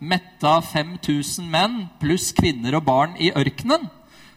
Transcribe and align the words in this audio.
metta 0.00 0.58
5000 0.62 1.48
menn 1.50 1.80
pluss 2.00 2.30
kvinner 2.36 2.78
og 2.78 2.86
barn 2.86 3.16
i 3.20 3.32
ørkenen. 3.34 3.88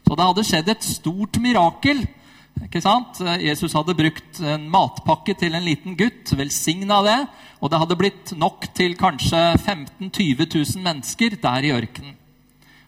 Så 0.08 0.18
det 0.18 0.28
hadde 0.28 0.46
skjedd 0.48 0.72
et 0.74 0.86
stort 0.86 1.38
mirakel. 1.42 2.02
Ikke 2.66 2.82
sant? 2.84 3.22
Jesus 3.42 3.74
hadde 3.78 3.96
brukt 3.98 4.42
en 4.44 4.66
matpakke 4.72 5.36
til 5.40 5.56
en 5.56 5.66
liten 5.66 5.96
gutt, 5.98 6.34
velsigna 6.38 7.02
det. 7.06 7.20
Og 7.62 7.72
det 7.72 7.82
hadde 7.82 8.00
blitt 8.00 8.34
nok 8.38 8.66
til 8.76 8.98
kanskje 9.00 9.40
15 9.60 10.10
000-20 10.10 10.50
000 10.76 10.84
mennesker 10.86 11.38
der 11.42 11.68
i 11.70 11.76
ørkenen. 11.76 12.18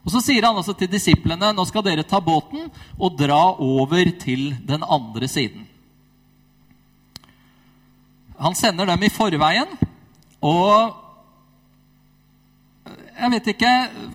Og 0.04 0.12
Så 0.12 0.20
sier 0.20 0.44
han 0.44 0.58
altså 0.60 0.74
til 0.76 0.92
disiplene 0.92 1.54
nå 1.56 1.64
skal 1.70 1.86
dere 1.86 2.04
ta 2.04 2.20
båten 2.20 2.68
og 3.00 3.16
dra 3.20 3.56
over 3.56 4.10
til 4.20 4.52
den 4.68 4.84
andre 4.84 5.30
siden. 5.32 5.64
Han 8.44 8.58
sender 8.58 8.90
dem 8.90 9.06
i 9.06 9.14
forveien, 9.14 9.70
og 10.44 11.03
jeg 13.24 13.32
vet 13.32 13.52
ikke 13.54 13.74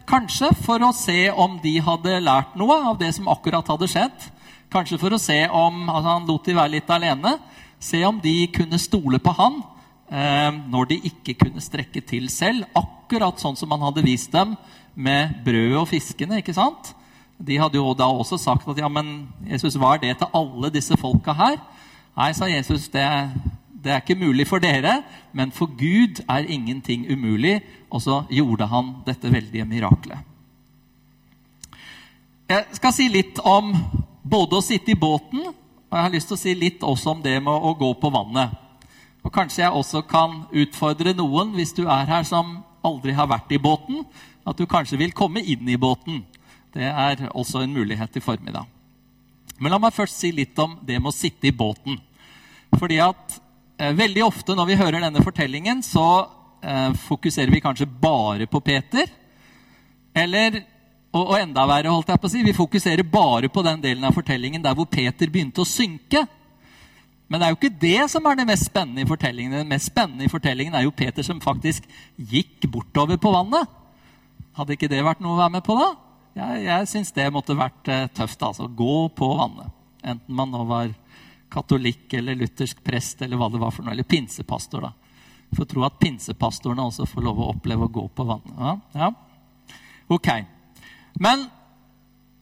Kanskje 0.09 0.51
for 0.65 0.83
å 0.85 0.93
se 0.97 1.31
om 1.33 1.57
de 1.63 1.79
hadde 1.85 2.19
lært 2.21 2.57
noe 2.61 2.77
av 2.91 2.99
det 3.01 3.11
som 3.17 3.29
akkurat 3.33 3.67
hadde 3.73 3.89
skjedd. 3.89 4.27
Kanskje 4.73 4.99
for 5.01 5.15
å 5.15 5.21
se 5.21 5.39
om 5.49 5.87
altså 5.89 6.13
Han 6.13 6.29
lot 6.29 6.45
de 6.45 6.57
være 6.57 6.75
litt 6.77 6.93
alene. 6.93 7.39
Se 7.81 8.03
om 8.05 8.19
de 8.21 8.35
kunne 8.53 8.81
stole 8.81 9.21
på 9.23 9.33
han 9.39 9.61
eh, 10.11 10.51
når 10.73 10.91
de 10.91 11.01
ikke 11.13 11.37
kunne 11.45 11.65
strekke 11.65 12.03
til 12.05 12.29
selv. 12.33 12.67
Akkurat 12.77 13.41
sånn 13.41 13.57
som 13.57 13.73
han 13.73 13.87
hadde 13.87 14.05
vist 14.05 14.33
dem 14.35 14.57
med 14.99 15.39
brødet 15.47 15.81
og 15.81 15.89
fiskene. 15.89 16.43
ikke 16.43 16.57
sant? 16.57 16.93
De 17.39 17.57
hadde 17.61 17.79
jo 17.79 17.95
da 17.97 18.11
også 18.11 18.37
sagt 18.41 18.69
at 18.69 18.81
ja, 18.83 18.91
men 18.93 19.29
Jesus, 19.47 19.79
hva 19.79 19.95
er 19.95 20.03
det 20.03 20.17
til 20.19 20.37
alle 20.37 20.73
disse 20.75 20.97
folka 21.01 21.37
her? 21.39 21.61
Nei, 22.19 22.33
sa 22.35 22.49
Jesus, 22.51 22.89
det, 22.91 23.07
det 23.89 23.95
er 23.95 24.03
ikke 24.05 24.21
mulig 24.21 24.45
for 24.47 24.63
dere, 24.63 25.01
men 25.33 25.53
for 25.55 25.73
Gud 25.73 26.21
er 26.29 26.49
ingenting 26.49 27.07
umulig. 27.09 27.63
Og 27.91 28.03
så 28.05 28.23
gjorde 28.31 28.69
han 28.69 28.99
dette 29.07 29.33
veldige 29.33 29.65
miraklet. 29.65 30.21
Jeg 32.49 32.65
skal 32.77 32.93
si 32.93 33.09
litt 33.13 33.41
om 33.45 33.73
både 34.29 34.61
å 34.61 34.65
sitte 34.65 34.93
i 34.93 35.01
båten 35.01 35.49
og 35.89 35.97
jeg 35.97 36.05
har 36.05 36.13
lyst 36.13 36.29
til 36.29 36.37
å 36.37 36.41
si 36.41 36.55
litt 36.57 36.83
også 36.85 37.15
om 37.15 37.21
det 37.25 37.39
med 37.41 37.53
å 37.53 37.73
gå 37.77 37.89
på 38.01 38.11
vannet. 38.13 38.53
Og 39.25 39.33
Kanskje 39.33 39.63
jeg 39.65 39.77
også 39.77 40.03
kan 40.09 40.43
utfordre 40.53 41.15
noen, 41.17 41.55
hvis 41.57 41.73
du 41.77 41.87
er 41.89 42.09
her 42.09 42.27
som 42.29 42.59
aldri 42.85 43.15
har 43.17 43.29
vært 43.31 43.53
i 43.57 43.61
båten, 43.61 44.05
at 44.45 44.57
du 44.57 44.69
kanskje 44.69 45.01
vil 45.01 45.17
komme 45.17 45.41
inn 45.41 45.69
i 45.69 45.81
båten. 45.81 46.23
Det 46.73 46.85
er 46.85 47.25
også 47.33 47.65
en 47.65 47.73
mulighet 47.73 48.21
i 48.21 48.25
formiddag. 48.25 48.69
Men 49.59 49.73
la 49.73 49.81
meg 49.81 49.97
først 49.97 50.21
si 50.21 50.31
litt 50.33 50.59
om 50.61 50.77
det 50.87 51.01
med 51.01 51.11
å 51.11 51.17
sitte 51.17 51.49
i 51.49 51.57
båten. 51.57 51.97
Fordi 52.77 53.01
at 53.03 53.41
veldig 53.79 54.25
ofte 54.27 54.57
når 54.59 54.71
vi 54.71 54.79
hører 54.81 55.05
denne 55.05 55.23
fortellingen, 55.23 55.83
så 55.87 56.07
eh, 56.63 56.91
fokuserer 57.07 57.53
vi 57.53 57.63
kanskje 57.63 57.87
bare 57.87 58.49
på 58.51 58.61
Peter. 58.65 59.07
Eller, 60.19 60.63
og, 61.15 61.37
enda 61.39 61.67
verre, 61.69 61.93
holdt 61.93 62.11
jeg 62.11 62.21
på 62.21 62.29
å 62.31 62.33
si, 62.33 62.43
vi 62.47 62.57
fokuserer 62.57 63.07
bare 63.07 63.51
på 63.53 63.63
den 63.67 63.85
delen 63.85 64.09
av 64.09 64.17
fortellingen 64.17 64.65
der 64.65 64.75
hvor 64.79 64.89
Peter 64.91 65.31
begynte 65.31 65.63
å 65.63 65.69
synke. 65.69 66.25
Men 67.29 67.41
det 67.41 67.47
er 67.47 67.53
jo 67.53 67.59
ikke 67.61 67.81
det 67.83 68.11
som 68.11 68.27
er 68.27 68.39
det 68.39 68.49
mest 68.49 68.71
spennende 68.71 69.05
i 69.05 69.09
fortellingen. 69.09 69.61
Det 69.61 69.71
mest 69.71 69.91
spennende 69.93 70.25
i 70.25 70.33
fortellingen 70.33 70.75
er 70.75 70.87
jo 70.87 70.95
Peter 70.97 71.27
som 71.27 71.43
faktisk 71.45 71.85
gikk 72.17 72.65
bortover 72.73 73.21
på 73.21 73.33
vannet. 73.35 73.69
Hadde 74.57 74.75
ikke 74.75 74.89
det 74.91 75.05
vært 75.05 75.21
noe 75.23 75.37
å 75.37 75.43
være 75.43 75.59
med 75.59 75.67
på, 75.67 75.77
da? 75.79 75.93
Jeg, 76.39 76.63
jeg 76.65 76.89
syns 76.91 77.13
det 77.15 77.29
måtte 77.35 77.57
vært 77.59 77.91
eh, 77.93 78.07
tøft. 78.17 78.43
altså. 78.43 78.67
Gå 78.67 79.09
på 79.15 79.29
vannet. 79.39 79.75
Enten 80.09 80.35
man 80.35 80.51
nå 80.55 80.65
var 80.67 80.91
katolikk 81.51 82.13
eller 82.19 82.37
luthersk 82.39 82.83
prest 82.85 83.23
eller 83.23 83.41
hva 83.41 83.49
det 83.53 83.61
var 83.63 83.73
for 83.75 83.85
noe. 83.85 83.95
Eller 83.95 84.09
pinsepastor, 84.09 84.89
da. 84.89 84.93
For 85.57 85.69
tro 85.69 85.85
at 85.87 85.97
pinsepastorene 86.01 86.85
også 86.85 87.07
får 87.09 87.25
lov 87.25 87.41
å 87.41 87.51
oppleve 87.55 87.89
å 87.89 87.93
gå 87.93 88.05
på 88.13 88.27
vannet. 88.29 88.55
Ja, 88.59 88.75
ja. 88.95 89.13
Ok. 90.13 90.29
Men 91.21 91.47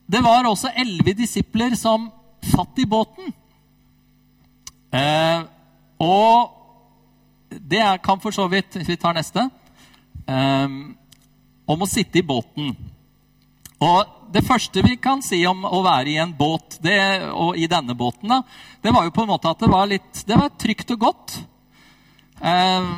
det 0.07 0.23
var 0.23 0.47
også 0.47 0.75
elleve 0.75 1.17
disipler 1.19 1.75
som 1.79 2.11
satt 2.47 2.79
i 2.79 2.87
båten. 2.87 3.33
Eh, 4.95 5.41
og 6.03 6.53
det 7.51 7.83
kan 8.05 8.21
for 8.23 8.35
så 8.35 8.47
vidt 8.49 8.77
Hvis 8.77 8.89
vi 8.89 8.97
tar 9.01 9.17
neste 9.17 9.43
eh, 10.29 10.69
om 11.67 11.83
å 11.83 11.89
sitte 11.91 12.21
i 12.21 12.27
båten. 12.27 12.75
Og 13.83 14.16
Det 14.33 14.43
første 14.43 14.83
vi 14.83 14.97
kan 14.99 15.23
si 15.23 15.39
om 15.47 15.63
å 15.65 15.83
være 15.85 16.11
i 16.11 16.17
en 16.19 16.33
båt, 16.37 16.79
det, 16.83 16.99
og 17.31 17.57
i 17.57 17.69
denne 17.71 17.95
båten, 17.97 18.33
da, 18.33 18.43
det 18.83 18.93
var 18.95 19.07
jo 19.07 19.13
på 19.15 19.23
en 19.23 19.31
måte 19.31 19.53
at 19.53 19.63
det 19.63 19.71
var 19.71 19.87
litt 19.91 20.25
det 20.27 20.39
var 20.39 20.51
trygt 20.59 20.91
og 20.97 21.05
godt. 21.05 21.37
Eh, 22.41 22.89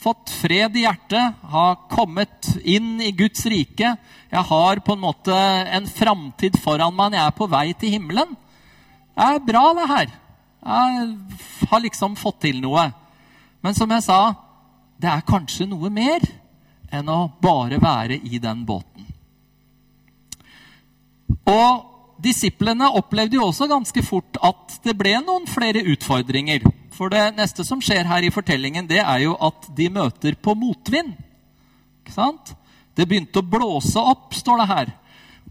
fått 0.00 0.32
fred 0.32 0.76
i 0.76 0.84
hjertet, 0.86 1.38
har 1.52 1.78
kommet 1.92 2.50
inn 2.64 2.98
i 3.04 3.12
Guds 3.16 3.46
rike. 3.52 3.94
Jeg 4.30 4.44
har 4.50 4.82
på 4.84 4.96
en 4.96 5.04
måte 5.04 5.36
en 5.36 5.86
framtid 5.86 6.58
foran 6.60 6.96
meg 6.96 7.12
når 7.12 7.20
jeg 7.20 7.30
er 7.30 7.38
på 7.38 7.50
vei 7.54 7.66
til 7.78 7.94
himmelen. 7.96 8.34
Det 9.14 9.30
er 9.30 9.42
bra, 9.44 9.64
det 9.76 9.88
her. 9.90 10.14
Jeg 10.60 11.08
har 11.70 11.84
liksom 11.84 12.16
fått 12.18 12.42
til 12.48 12.60
noe. 12.64 12.88
Men 13.60 13.76
som 13.76 13.90
jeg 13.92 14.06
sa, 14.06 14.20
det 15.00 15.08
er 15.12 15.26
kanskje 15.28 15.68
noe 15.68 15.92
mer 15.92 16.24
enn 16.90 17.08
å 17.12 17.26
bare 17.40 17.78
være 17.80 18.18
i 18.26 18.40
den 18.42 18.64
båten. 18.66 18.89
Og 21.50 22.20
disiplene 22.20 22.90
opplevde 22.98 23.38
jo 23.38 23.48
også 23.48 23.68
ganske 23.70 24.04
fort 24.04 24.38
at 24.44 24.78
det 24.84 24.94
ble 24.98 25.16
noen 25.24 25.48
flere 25.50 25.82
utfordringer. 25.92 26.66
For 26.94 27.12
det 27.12 27.30
neste 27.38 27.64
som 27.64 27.80
skjer 27.82 28.04
her 28.08 28.26
i 28.26 28.32
fortellingen, 28.32 28.88
det 28.90 29.00
er 29.00 29.24
jo 29.24 29.34
at 29.40 29.70
de 29.76 29.88
møter 29.92 30.36
på 30.36 30.54
motvind. 30.58 31.14
Ikke 32.02 32.14
sant? 32.14 32.54
Det 32.96 33.06
begynte 33.08 33.40
å 33.40 33.46
blåse 33.46 34.02
opp, 34.02 34.34
står 34.36 34.60
det 34.60 34.68
her. 34.70 34.92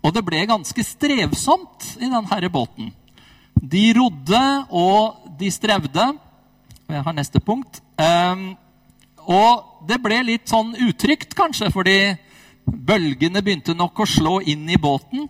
Og 0.05 0.13
det 0.15 0.23
ble 0.23 0.43
ganske 0.47 0.83
strevsomt 0.85 1.95
i 1.99 2.07
denne 2.07 2.51
båten. 2.53 2.93
De 3.59 3.89
rodde, 3.97 4.43
og 4.69 5.33
de 5.39 5.49
strevde. 5.51 6.05
Og 6.87 6.95
jeg 6.95 7.05
har 7.07 7.15
neste 7.17 7.41
punkt. 7.43 7.81
Um, 7.99 8.53
og 9.29 9.85
det 9.89 9.99
ble 10.03 10.21
litt 10.25 10.47
sånn 10.49 10.71
utrygt, 10.85 11.35
kanskje, 11.37 11.71
fordi 11.73 11.97
bølgene 12.69 13.43
begynte 13.43 13.75
nok 13.77 14.03
å 14.03 14.07
slå 14.09 14.39
inn 14.47 14.69
i 14.69 14.79
båten. 14.79 15.27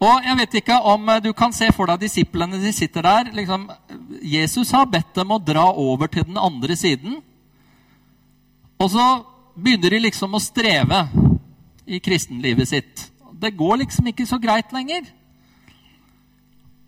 Og 0.00 0.24
jeg 0.24 0.36
vet 0.38 0.54
ikke 0.62 0.78
om 0.88 1.10
du 1.20 1.32
kan 1.36 1.52
se 1.52 1.68
for 1.76 1.90
deg 1.90 2.00
disiplene 2.06 2.60
de 2.62 2.72
sitter 2.72 3.04
der. 3.04 3.32
Liksom, 3.36 3.66
Jesus 4.24 4.72
har 4.72 4.88
bedt 4.88 5.12
dem 5.18 5.34
å 5.34 5.40
dra 5.44 5.66
over 5.76 6.08
til 6.08 6.24
den 6.24 6.40
andre 6.40 6.76
siden. 6.76 7.18
Og 8.80 8.88
så 8.94 9.06
begynner 9.60 9.92
de 9.92 10.00
liksom 10.06 10.32
å 10.32 10.40
streve 10.40 11.02
i 11.84 12.00
kristenlivet 12.00 12.70
sitt. 12.70 13.06
Det 13.40 13.52
går 13.56 13.82
liksom 13.82 14.08
ikke 14.08 14.28
så 14.28 14.40
greit 14.40 14.72
lenger. 14.72 15.04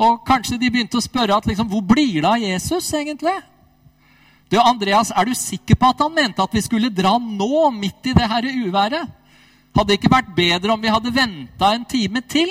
Og 0.01 0.22
kanskje 0.27 0.56
de 0.59 0.71
begynte 0.72 0.97
å 0.97 1.05
spørre 1.05 1.37
at 1.37 1.47
liksom, 1.47 1.69
hvor 1.69 1.84
blir 1.84 2.22
det 2.22 2.28
av 2.28 2.41
Jesus 2.41 2.89
egentlig? 2.97 3.37
Du, 4.49 4.56
Andreas, 4.61 5.12
er 5.12 5.28
du 5.28 5.37
sikker 5.37 5.77
på 5.81 5.93
at 5.93 6.01
han 6.01 6.17
mente 6.17 6.43
at 6.45 6.53
vi 6.53 6.65
skulle 6.65 6.93
dra 6.93 7.15
nå, 7.21 7.69
midt 7.77 8.09
i 8.09 8.17
det 8.17 8.28
her 8.28 8.49
uværet? 8.49 9.19
Hadde 9.72 9.89
det 9.89 10.01
ikke 10.01 10.12
vært 10.12 10.34
bedre 10.37 10.75
om 10.75 10.81
vi 10.81 10.93
hadde 10.93 11.12
venta 11.15 11.71
en 11.72 11.87
time 11.89 12.21
til? 12.28 12.51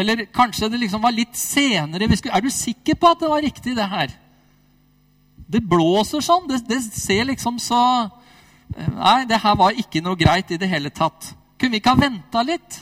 Eller 0.00 0.24
kanskje 0.32 0.70
det 0.72 0.80
liksom 0.82 1.02
var 1.04 1.14
litt 1.14 1.36
senere? 1.38 2.08
Skulle, 2.16 2.36
er 2.36 2.44
du 2.44 2.50
sikker 2.54 2.98
på 2.98 3.10
at 3.10 3.22
det 3.22 3.30
var 3.30 3.44
riktig, 3.44 3.76
det 3.76 3.88
her? 3.90 4.14
Det 5.50 5.62
blåser 5.66 6.24
sånn. 6.24 6.48
Det, 6.50 6.62
det 6.68 6.80
ser 6.88 7.28
liksom 7.30 7.60
så 7.62 7.82
Nei, 8.70 9.24
det 9.26 9.40
her 9.42 9.56
var 9.58 9.74
ikke 9.74 9.98
noe 9.98 10.14
greit 10.14 10.52
i 10.54 10.58
det 10.60 10.68
hele 10.70 10.92
tatt. 10.94 11.32
Kunne 11.58 11.74
vi 11.74 11.80
ikke 11.80 11.90
ha 11.90 11.98
venta 11.98 12.44
litt? 12.46 12.76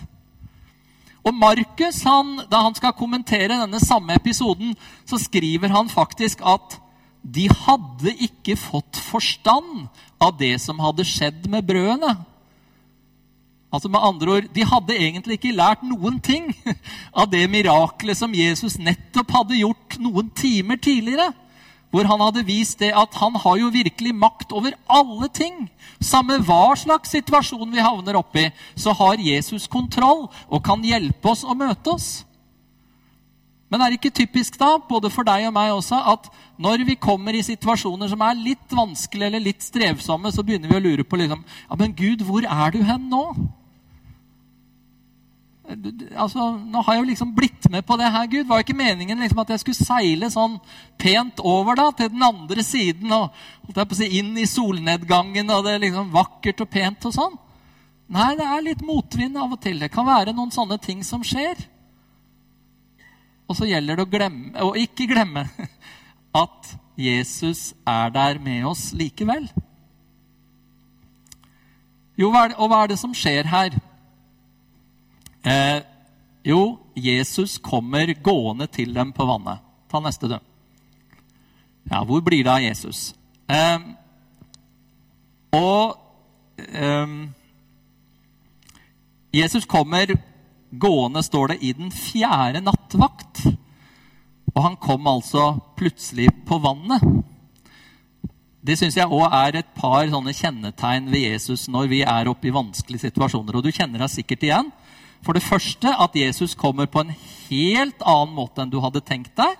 Og 1.25 1.33
Markus, 1.34 2.03
da 2.49 2.61
han 2.65 2.77
skal 2.77 2.95
kommentere 2.97 3.56
denne 3.56 3.81
samme 3.81 4.15
episoden, 4.17 4.75
så 5.09 5.19
skriver 5.21 5.73
han 5.73 5.89
faktisk 5.89 6.45
at 6.45 6.77
de 7.25 7.49
hadde 7.50 8.15
ikke 8.29 8.56
fått 8.56 9.00
forstand 9.00 9.89
av 10.23 10.37
det 10.39 10.55
som 10.62 10.79
hadde 10.81 11.09
skjedd 11.09 11.49
med 11.50 11.67
brødene. 11.67 12.15
Altså 13.73 13.88
med 13.93 14.00
andre 14.00 14.32
ord, 14.32 14.47
De 14.55 14.65
hadde 14.65 14.97
egentlig 14.97 15.37
ikke 15.38 15.56
lært 15.56 15.82
noen 15.85 16.20
ting 16.25 16.49
av 17.20 17.29
det 17.32 17.44
miraklet 17.53 18.17
som 18.17 18.35
Jesus 18.35 18.79
nettopp 18.81 19.35
hadde 19.35 19.61
gjort 19.61 19.99
noen 20.00 20.31
timer 20.32 20.81
tidligere. 20.81 21.32
Hvor 21.93 22.05
han 22.05 22.20
hadde 22.20 22.44
vist 22.44 22.81
det 22.81 22.91
at 22.93 23.15
han 23.17 23.37
har 23.41 23.56
jo 23.61 23.73
virkelig 23.73 24.15
makt 24.15 24.53
over 24.53 24.75
alle 24.93 25.29
ting. 25.32 25.69
Samme 26.05 26.37
hva 26.44 26.76
slags 26.76 27.12
situasjon 27.17 27.73
vi 27.73 27.85
havner 27.85 28.19
oppi, 28.20 28.49
så 28.76 28.93
har 28.97 29.20
Jesus 29.20 29.69
kontroll 29.73 30.26
og 30.49 30.65
kan 30.65 30.85
hjelpe 30.85 31.32
oss 31.32 31.44
å 31.44 31.56
møte 31.56 31.94
oss. 31.97 32.09
Men 33.69 33.82
er 33.85 33.93
det 33.93 33.99
ikke 33.99 34.17
typisk 34.17 34.56
da, 34.61 34.79
både 34.88 35.11
for 35.12 35.29
deg 35.29 35.44
og 35.49 35.53
meg 35.56 35.75
også, 35.75 35.97
at 36.12 36.29
når 36.61 36.87
vi 36.88 36.97
kommer 36.97 37.37
i 37.37 37.44
situasjoner 37.44 38.09
som 38.09 38.23
er 38.25 38.41
litt 38.41 38.73
vanskelige 38.73 39.29
eller 39.29 39.44
litt 39.44 39.65
strevsomme, 39.65 40.32
så 40.32 40.44
begynner 40.44 40.73
vi 40.73 40.79
å 40.79 40.85
lure 40.87 41.05
på 41.05 41.20
liksom, 41.20 41.43
ja, 41.44 41.76
men 41.76 41.93
Gud, 41.97 42.25
hvor 42.25 42.49
er 42.49 42.73
du 42.73 42.81
hen 42.85 43.11
nå? 43.12 43.25
Altså, 46.17 46.50
Nå 46.56 46.82
har 46.85 46.97
jeg 46.97 47.03
jo 47.03 47.09
liksom 47.11 47.32
blitt 47.37 47.69
med 47.70 47.85
på 47.87 47.97
det 48.00 48.11
her, 48.12 48.26
Gud. 48.26 48.47
Var 48.47 48.61
det 48.61 48.67
ikke 48.67 48.79
meningen 48.79 49.20
liksom, 49.20 49.43
at 49.43 49.53
jeg 49.53 49.62
skulle 49.62 49.87
seile 49.87 50.31
sånn 50.32 50.56
pent 51.00 51.43
over 51.44 51.79
da, 51.79 51.91
til 51.97 52.11
den 52.12 52.25
andre 52.25 52.65
siden 52.65 53.12
og 53.12 53.29
holdt 53.67 53.82
jeg 53.82 53.91
på 53.91 53.97
å 53.97 54.00
si, 54.00 54.11
inn 54.20 54.32
i 54.41 54.49
solnedgangen, 54.49 55.53
og 55.53 55.67
det 55.67 55.76
er 55.76 55.85
liksom 55.85 56.12
vakkert 56.15 56.65
og 56.65 56.70
pent 56.73 57.09
og 57.11 57.17
sånn. 57.17 57.38
Nei, 58.09 58.31
det 58.38 58.47
er 58.49 58.65
litt 58.65 58.85
motvind 58.87 59.37
av 59.37 59.53
og 59.53 59.61
til. 59.61 59.81
Det 59.82 59.91
kan 59.93 60.09
være 60.09 60.32
noen 60.37 60.53
sånne 60.55 60.79
ting 60.81 61.03
som 61.05 61.25
skjer. 61.26 61.61
Og 63.49 63.56
så 63.56 63.69
gjelder 63.69 63.99
det 63.99 64.06
å 64.06 64.12
glemme, 64.12 64.53
og 64.65 64.79
ikke 64.81 65.09
glemme 65.11 65.44
at 66.44 66.76
Jesus 66.99 67.73
er 67.88 68.12
der 68.15 68.41
med 68.43 68.65
oss 68.69 68.91
likevel. 68.97 69.47
Jo, 72.19 72.32
og 72.32 72.67
hva 72.67 72.82
er 72.82 72.91
det 72.91 72.99
som 72.99 73.12
skjer 73.15 73.47
her? 73.47 73.76
Eh, 75.43 75.82
jo, 76.44 76.79
Jesus 76.94 77.58
kommer 77.58 78.14
gående 78.23 78.67
til 78.67 78.94
dem 78.94 79.12
på 79.12 79.26
vannet. 79.29 79.62
Ta 79.90 80.00
neste, 80.00 80.29
du. 80.29 80.38
Ja, 81.88 82.02
hvor 82.05 82.20
blir 82.20 82.44
det 82.44 82.52
av 82.52 82.62
Jesus? 82.62 83.14
Eh, 83.49 83.79
og 85.56 85.96
eh, 86.58 87.14
Jesus 89.32 89.67
kommer 89.69 90.12
gående, 90.70 91.23
står 91.23 91.55
det, 91.55 91.58
i 91.62 91.73
den 91.73 91.93
fjerde 91.93 92.61
nattvakt. 92.64 93.46
Og 94.55 94.62
han 94.64 94.76
kom 94.81 95.06
altså 95.06 95.52
plutselig 95.79 96.29
på 96.49 96.58
vannet. 96.61 97.05
Det 98.69 98.75
syns 98.76 98.96
jeg 98.99 99.08
òg 99.08 99.31
er 99.31 99.61
et 99.61 99.69
par 99.76 100.08
sånne 100.11 100.34
kjennetegn 100.34 101.06
ved 101.12 101.23
Jesus 101.23 101.69
når 101.70 101.87
vi 101.93 102.00
er 102.02 102.29
oppe 102.29 102.50
i 102.50 102.55
vanskelige 102.55 103.06
situasjoner. 103.06 103.56
Og 103.56 103.64
du 103.64 103.70
kjenner 103.73 104.02
deg 104.02 104.12
sikkert 104.12 104.44
igjen. 104.44 104.73
For 105.26 105.37
det 105.37 105.44
første 105.44 105.91
at 105.91 106.17
Jesus 106.17 106.55
kommer 106.59 106.88
på 106.91 107.03
en 107.03 107.15
helt 107.49 108.03
annen 108.06 108.37
måte 108.37 108.62
enn 108.62 108.73
du 108.73 108.79
hadde 108.82 109.05
tenkt 109.05 109.35
deg. 109.38 109.56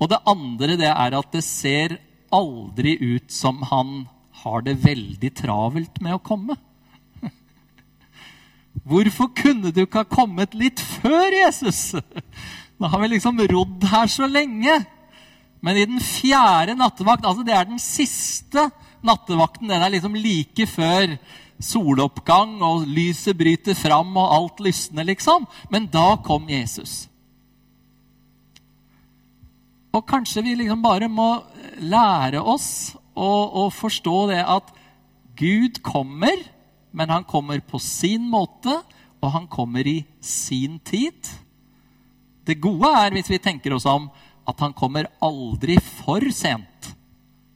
Og 0.00 0.10
det 0.12 0.24
andre 0.28 0.76
det 0.76 0.90
er 0.90 1.16
at 1.16 1.32
det 1.32 1.44
ser 1.46 1.96
aldri 2.34 2.96
ut 3.00 3.32
som 3.32 3.62
han 3.70 4.06
har 4.42 4.64
det 4.66 4.76
veldig 4.82 5.30
travelt 5.38 6.00
med 6.04 6.18
å 6.18 6.22
komme. 6.22 6.56
Hvorfor 8.88 9.30
kunne 9.36 9.72
du 9.72 9.84
ikke 9.86 10.04
ha 10.04 10.10
kommet 10.10 10.54
litt 10.58 10.82
før, 10.82 11.30
Jesus? 11.32 11.96
Nå 12.78 12.90
har 12.92 13.02
vi 13.02 13.14
liksom 13.14 13.40
rodd 13.48 13.86
her 13.88 14.10
så 14.12 14.28
lenge. 14.28 14.82
Men 15.64 15.78
i 15.80 15.86
den 15.88 16.02
fjerde 16.04 16.76
nattevakt, 16.76 17.24
altså 17.24 17.46
det 17.46 17.54
er 17.56 17.70
den 17.70 17.80
siste 17.80 18.68
nattevakten, 19.06 19.70
den 19.70 19.82
er 19.82 19.94
liksom 19.94 20.18
like 20.18 20.66
før 20.68 21.16
soloppgang, 21.62 22.58
og 22.62 22.86
lyset 22.88 23.36
bryter 23.38 23.76
fram, 23.78 24.16
og 24.16 24.32
alt 24.36 24.64
lysner, 24.68 25.06
liksom. 25.08 25.46
Men 25.72 25.88
da 25.92 26.16
kom 26.24 26.48
Jesus. 26.50 27.06
Og 29.96 30.04
kanskje 30.08 30.44
vi 30.44 30.56
liksom 30.58 30.82
bare 30.84 31.08
må 31.08 31.30
lære 31.80 32.42
oss 32.42 32.96
å, 33.16 33.68
forstå 33.72 34.16
det 34.32 34.42
at 34.44 34.68
Gud 35.36 35.80
kommer, 35.84 36.36
men 36.92 37.12
han 37.12 37.24
kommer 37.28 37.60
på 37.64 37.80
sin 37.80 38.28
måte, 38.28 38.76
og 39.24 39.32
han 39.32 39.48
kommer 39.48 39.88
i 39.88 40.02
sin 40.20 40.78
tid. 40.84 41.16
Det 42.46 42.60
gode 42.60 42.92
er, 42.92 43.16
hvis 43.16 43.30
vi 43.32 43.40
tenker 43.42 43.74
oss 43.76 43.88
om, 43.88 44.10
at 44.46 44.60
han 44.62 44.76
kommer 44.76 45.08
aldri 45.24 45.78
for 45.80 46.22
sent. 46.30 46.92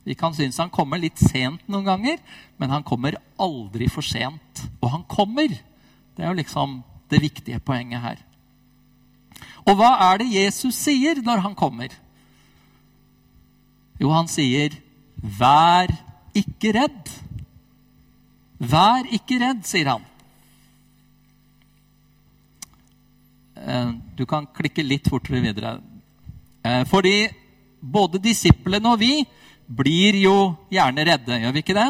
Vi 0.05 0.17
kan 0.17 0.35
synes 0.35 0.59
han 0.59 0.73
kommer 0.73 1.01
litt 1.01 1.21
sent 1.21 1.67
noen 1.69 1.85
ganger, 1.85 2.21
men 2.57 2.73
han 2.73 2.85
kommer 2.87 3.19
aldri 3.41 3.89
for 3.93 4.07
sent. 4.07 4.65
Og 4.81 4.91
han 4.95 5.05
kommer. 5.09 5.53
Det 6.17 6.25
er 6.25 6.33
jo 6.33 6.41
liksom 6.41 6.81
det 7.11 7.21
viktige 7.23 7.61
poenget 7.61 8.03
her. 8.05 8.23
Og 9.69 9.77
hva 9.77 9.93
er 10.11 10.23
det 10.23 10.33
Jesus 10.33 10.79
sier 10.79 11.21
når 11.25 11.45
han 11.45 11.57
kommer? 11.59 11.93
Jo, 14.01 14.11
han 14.11 14.29
sier, 14.29 14.73
'Vær 15.21 15.93
ikke 16.35 16.73
redd'. 16.73 17.11
Vær 18.59 19.05
ikke 19.13 19.39
redd, 19.41 19.65
sier 19.65 19.89
han. 19.89 20.05
Eh, 23.57 23.93
du 24.17 24.25
kan 24.27 24.47
klikke 24.47 24.85
litt 24.85 25.09
fortere 25.09 25.41
videre. 25.45 25.81
Eh, 26.65 26.85
fordi 26.89 27.29
både 27.81 28.21
disiplene 28.21 28.93
og 28.93 29.01
vi 29.01 29.25
blir 29.71 30.19
jo 30.19 30.37
gjerne 30.73 31.07
redde, 31.07 31.41
gjør 31.41 31.55
vi 31.55 31.63
ikke 31.63 31.79
det? 31.79 31.89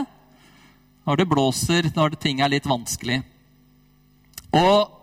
Når 1.08 1.16
det 1.16 1.28
blåser, 1.28 1.90
når 1.96 2.18
ting 2.20 2.42
er 2.44 2.52
litt 2.52 2.68
vanskelig. 2.68 3.22
Og 4.52 5.00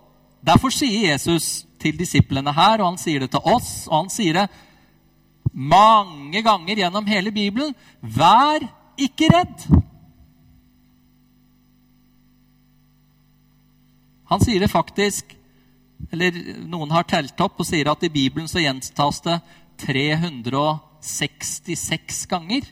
Derfor 0.48 0.72
sier 0.72 1.12
Jesus 1.12 1.66
til 1.82 1.98
disiplene 2.00 2.54
her, 2.56 2.82
og 2.82 2.94
han 2.94 3.02
sier 3.02 3.24
det 3.24 3.32
til 3.34 3.44
oss, 3.44 3.88
og 3.90 4.06
han 4.06 4.14
sier 4.14 4.38
det 4.38 4.48
mange 5.58 6.44
ganger 6.46 6.84
gjennom 6.84 7.08
hele 7.10 7.32
Bibelen 7.34 7.74
Vær 8.02 8.62
ikke 9.00 9.30
redd. 9.32 9.64
Han 14.28 14.44
sier 14.44 14.60
det 14.60 14.70
faktisk 14.70 15.34
Eller 16.12 16.36
noen 16.68 16.92
har 16.94 17.08
telt 17.10 17.40
opp 17.42 17.58
og 17.64 17.66
sier 17.66 17.88
at 17.90 18.04
i 18.06 18.12
Bibelen 18.14 18.46
så 18.48 18.62
gjentas 18.62 19.24
det 19.26 19.40
300 19.82 20.60
66 21.08 22.26
ganger. 22.30 22.68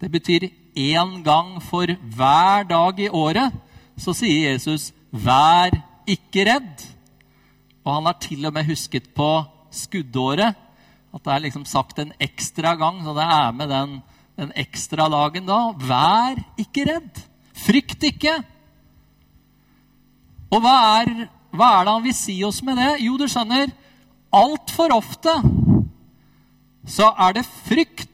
Det 0.00 0.10
betyr 0.12 0.48
én 0.76 1.22
gang 1.24 1.58
for 1.62 1.86
hver 2.16 2.64
dag 2.68 3.00
i 3.00 3.08
året. 3.08 3.52
Så 3.98 4.14
sier 4.16 4.52
Jesus, 4.52 4.92
'Vær 5.12 5.74
ikke 6.06 6.44
redd'. 6.46 6.86
Og 7.84 7.94
han 7.94 8.06
har 8.06 8.16
til 8.20 8.46
og 8.46 8.52
med 8.52 8.64
husket 8.64 9.14
på 9.14 9.44
skuddåret. 9.70 10.54
At 11.14 11.24
det 11.24 11.32
er 11.32 11.38
liksom 11.38 11.64
sagt 11.64 11.98
en 11.98 12.12
ekstra 12.20 12.74
gang, 12.74 13.02
så 13.02 13.14
det 13.14 13.26
er 13.26 13.50
med 13.50 13.68
den, 13.68 14.02
den 14.38 14.52
ekstra 14.56 15.08
dagen 15.10 15.46
da. 15.46 15.72
Vær 15.74 16.38
ikke 16.58 16.86
redd. 16.86 17.22
Frykt 17.54 18.02
ikke. 18.02 18.44
Og 20.50 20.60
hva 20.60 20.76
er, 21.00 21.28
hva 21.50 21.80
er 21.80 21.84
det 21.84 21.92
han 21.92 22.04
vil 22.04 22.14
si 22.14 22.42
oss 22.44 22.62
med 22.62 22.78
det? 22.78 23.00
Jo, 23.04 23.16
du 23.16 23.26
skjønner, 23.28 23.70
altfor 24.32 24.94
ofte 24.94 25.34
så 26.86 27.10
er 27.18 27.36
det 27.36 27.46
frykt 27.46 28.08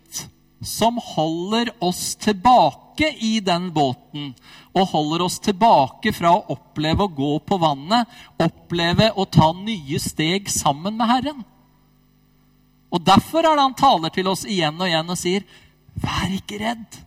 som 0.66 0.98
holder 1.02 1.70
oss 1.84 2.16
tilbake 2.16 3.12
i 3.22 3.40
den 3.40 3.70
båten. 3.72 4.32
Og 4.74 4.88
holder 4.92 5.26
oss 5.26 5.38
tilbake 5.40 6.12
fra 6.16 6.32
å 6.34 6.44
oppleve 6.56 7.06
å 7.06 7.12
gå 7.12 7.32
på 7.46 7.58
vannet, 7.60 8.08
oppleve 8.42 9.12
å 9.14 9.24
ta 9.24 9.52
nye 9.56 10.00
steg 10.02 10.50
sammen 10.52 10.96
med 10.98 11.10
Herren. 11.10 11.44
Og 12.90 13.02
Derfor 13.04 13.44
er 13.44 13.56
det 13.56 13.66
han 13.66 13.78
taler 13.78 14.12
til 14.14 14.28
oss 14.30 14.46
igjen 14.48 14.78
og 14.80 14.88
igjen 14.88 15.10
og 15.10 15.18
sier, 15.18 15.44
'Vær 15.96 16.32
ikke 16.36 16.58
redd'. 16.60 17.02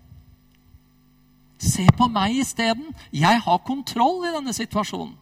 Se 1.59 1.85
på 1.97 2.07
meg 2.07 2.39
isteden. 2.39 2.95
Jeg 3.11 3.41
har 3.43 3.57
kontroll 3.67 4.25
i 4.25 4.33
denne 4.33 4.53
situasjonen. 4.53 5.15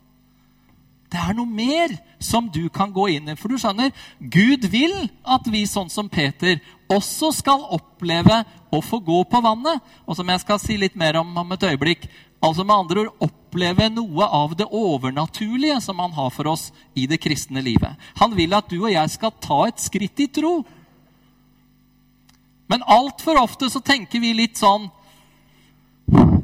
Det 1.07 1.19
er 1.21 1.35
noe 1.37 1.47
mer 1.47 1.93
som 2.19 2.49
du 2.51 2.65
kan 2.73 2.91
gå 2.91 3.05
inn 3.15 3.29
i. 3.31 3.35
For 3.39 3.51
du 3.51 3.59
skjønner, 3.61 3.93
Gud 4.19 4.67
vil 4.71 4.95
at 5.23 5.45
vi, 5.47 5.63
sånn 5.69 5.91
som 5.91 6.09
Peter, 6.11 6.59
også 6.91 7.31
skal 7.35 7.63
oppleve 7.77 8.41
å 8.75 8.81
få 8.83 8.99
gå 9.03 9.21
på 9.31 9.41
vannet. 9.43 9.83
Og 10.03 10.19
som 10.19 10.27
jeg 10.27 10.43
skal 10.43 10.59
si 10.59 10.75
litt 10.79 10.97
mer 10.99 11.19
om 11.21 11.31
om 11.39 11.55
et 11.55 11.63
øyeblikk. 11.69 12.09
Altså 12.43 12.65
med 12.67 12.75
andre 12.75 13.05
ord 13.05 13.29
oppleve 13.29 13.87
noe 13.89 14.27
av 14.27 14.53
det 14.59 14.67
overnaturlige 14.67 15.79
som 15.81 16.03
han 16.03 16.11
har 16.13 16.33
for 16.35 16.51
oss 16.51 16.67
i 16.93 17.07
det 17.09 17.21
kristne 17.23 17.63
livet. 17.63 17.95
Han 18.19 18.35
vil 18.37 18.53
at 18.53 18.67
du 18.69 18.81
og 18.81 18.91
jeg 18.91 19.13
skal 19.15 19.31
ta 19.41 19.63
et 19.67 19.79
skritt 19.81 20.19
i 20.21 20.27
tro. 20.27 20.59
Men 22.67 22.83
altfor 22.83 23.39
ofte 23.39 23.71
så 23.71 23.79
tenker 23.79 24.19
vi 24.19 24.35
litt 24.35 24.59
sånn 24.59 24.89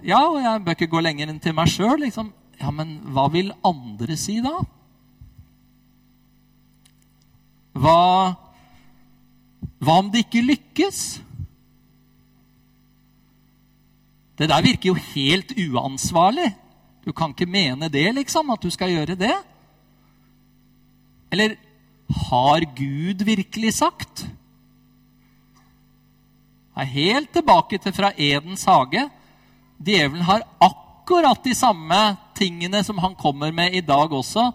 Ja, 0.04 0.24
og 0.28 0.40
jeg 0.44 0.64
bør 0.64 0.76
ikke 0.76 0.92
gå 0.92 1.00
lenger 1.04 1.30
enn 1.32 1.40
til 1.44 1.54
meg 1.56 1.70
sjøl. 1.72 2.00
Liksom. 2.02 2.32
Ja, 2.62 2.72
men 2.72 3.00
hva 3.14 3.28
vil 3.34 3.52
andre 3.66 4.18
si 4.20 4.38
da? 4.44 4.54
Hva, 7.74 8.00
hva 9.82 9.96
om 10.00 10.12
det 10.14 10.28
ikke 10.28 10.46
lykkes? 10.46 11.00
Det 14.38 14.50
der 14.50 14.66
virker 14.66 14.92
jo 14.92 15.00
helt 15.14 15.54
uansvarlig. 15.58 16.52
Du 17.04 17.12
kan 17.12 17.34
ikke 17.34 17.50
mene 17.50 17.90
det, 17.92 18.06
liksom, 18.16 18.54
at 18.54 18.64
du 18.64 18.70
skal 18.74 18.94
gjøre 18.94 19.18
det. 19.20 19.34
Eller 21.34 21.58
har 22.30 22.66
Gud 22.78 23.26
virkelig 23.26 23.74
sagt? 23.74 24.26
Det 26.74 26.82
er 26.82 26.90
helt 26.90 27.34
tilbake 27.34 27.78
til 27.78 27.94
fra 27.94 28.14
Edens 28.18 28.64
hage. 28.66 29.10
Djevelen 29.78 30.26
har 30.26 30.46
akkurat 30.60 30.83
de 31.44 31.54
samme 31.56 32.18
tingene 32.36 32.84
som 32.84 32.98
han 32.98 33.16
kommer 33.16 33.52
med 33.52 33.74
i 33.76 33.82
dag 33.82 34.12
også, 34.12 34.52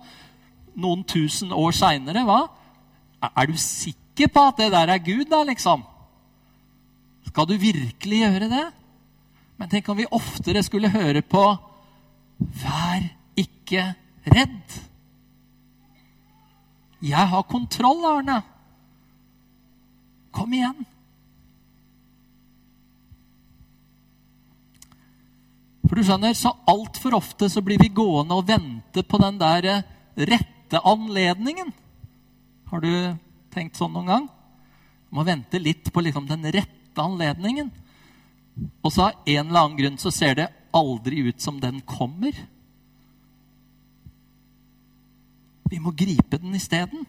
noen 0.76 1.04
tusen 1.04 1.52
år 1.52 1.72
seinere? 1.72 2.48
Er 3.22 3.46
du 3.46 3.56
sikker 3.56 4.28
på 4.28 4.40
at 4.48 4.56
det 4.56 4.72
der 4.72 4.88
er 4.88 4.98
Gud, 4.98 5.26
da, 5.30 5.42
liksom? 5.42 5.82
Skal 7.26 7.46
du 7.46 7.56
virkelig 7.56 8.18
gjøre 8.18 8.48
det? 8.48 8.66
Men 9.58 9.68
tenk 9.68 9.88
om 9.88 9.98
vi 9.98 10.06
oftere 10.10 10.62
skulle 10.62 10.90
høre 10.90 11.22
på 11.22 11.44
Vær 12.38 13.02
ikke 13.36 13.94
redd. 14.30 14.76
Jeg 17.02 17.28
har 17.30 17.42
kontroll, 17.50 18.04
Arne. 18.06 18.42
Kom 20.30 20.52
igjen. 20.54 20.86
For 25.88 25.96
du 25.96 26.04
skjønner, 26.04 26.36
så 26.36 26.52
altfor 26.68 27.16
ofte 27.16 27.48
så 27.48 27.62
blir 27.64 27.80
vi 27.80 27.88
gående 27.88 28.36
og 28.36 28.48
vente 28.50 29.04
på 29.08 29.20
den 29.22 29.38
der 29.40 29.68
eh, 29.72 29.86
rette 30.28 30.82
anledningen. 30.84 31.72
Har 32.68 32.84
du 32.84 32.92
tenkt 33.54 33.80
sånn 33.80 33.94
noen 33.96 34.10
gang? 34.12 34.26
Du 35.08 35.16
må 35.16 35.24
vente 35.24 35.60
litt 35.62 35.88
på 35.92 36.04
liksom 36.04 36.28
den 36.28 36.44
rette 36.52 37.00
anledningen. 37.00 37.72
Og 38.84 38.92
så 38.92 39.08
av 39.08 39.24
en 39.24 39.46
eller 39.46 39.62
annen 39.62 39.78
grunn 39.78 39.98
så 40.02 40.12
ser 40.12 40.36
det 40.36 40.50
aldri 40.76 41.24
ut 41.30 41.40
som 41.40 41.56
den 41.62 41.80
kommer. 41.88 42.36
Vi 45.68 45.80
må 45.80 45.94
gripe 45.96 46.40
den 46.40 46.56
isteden. 46.56 47.06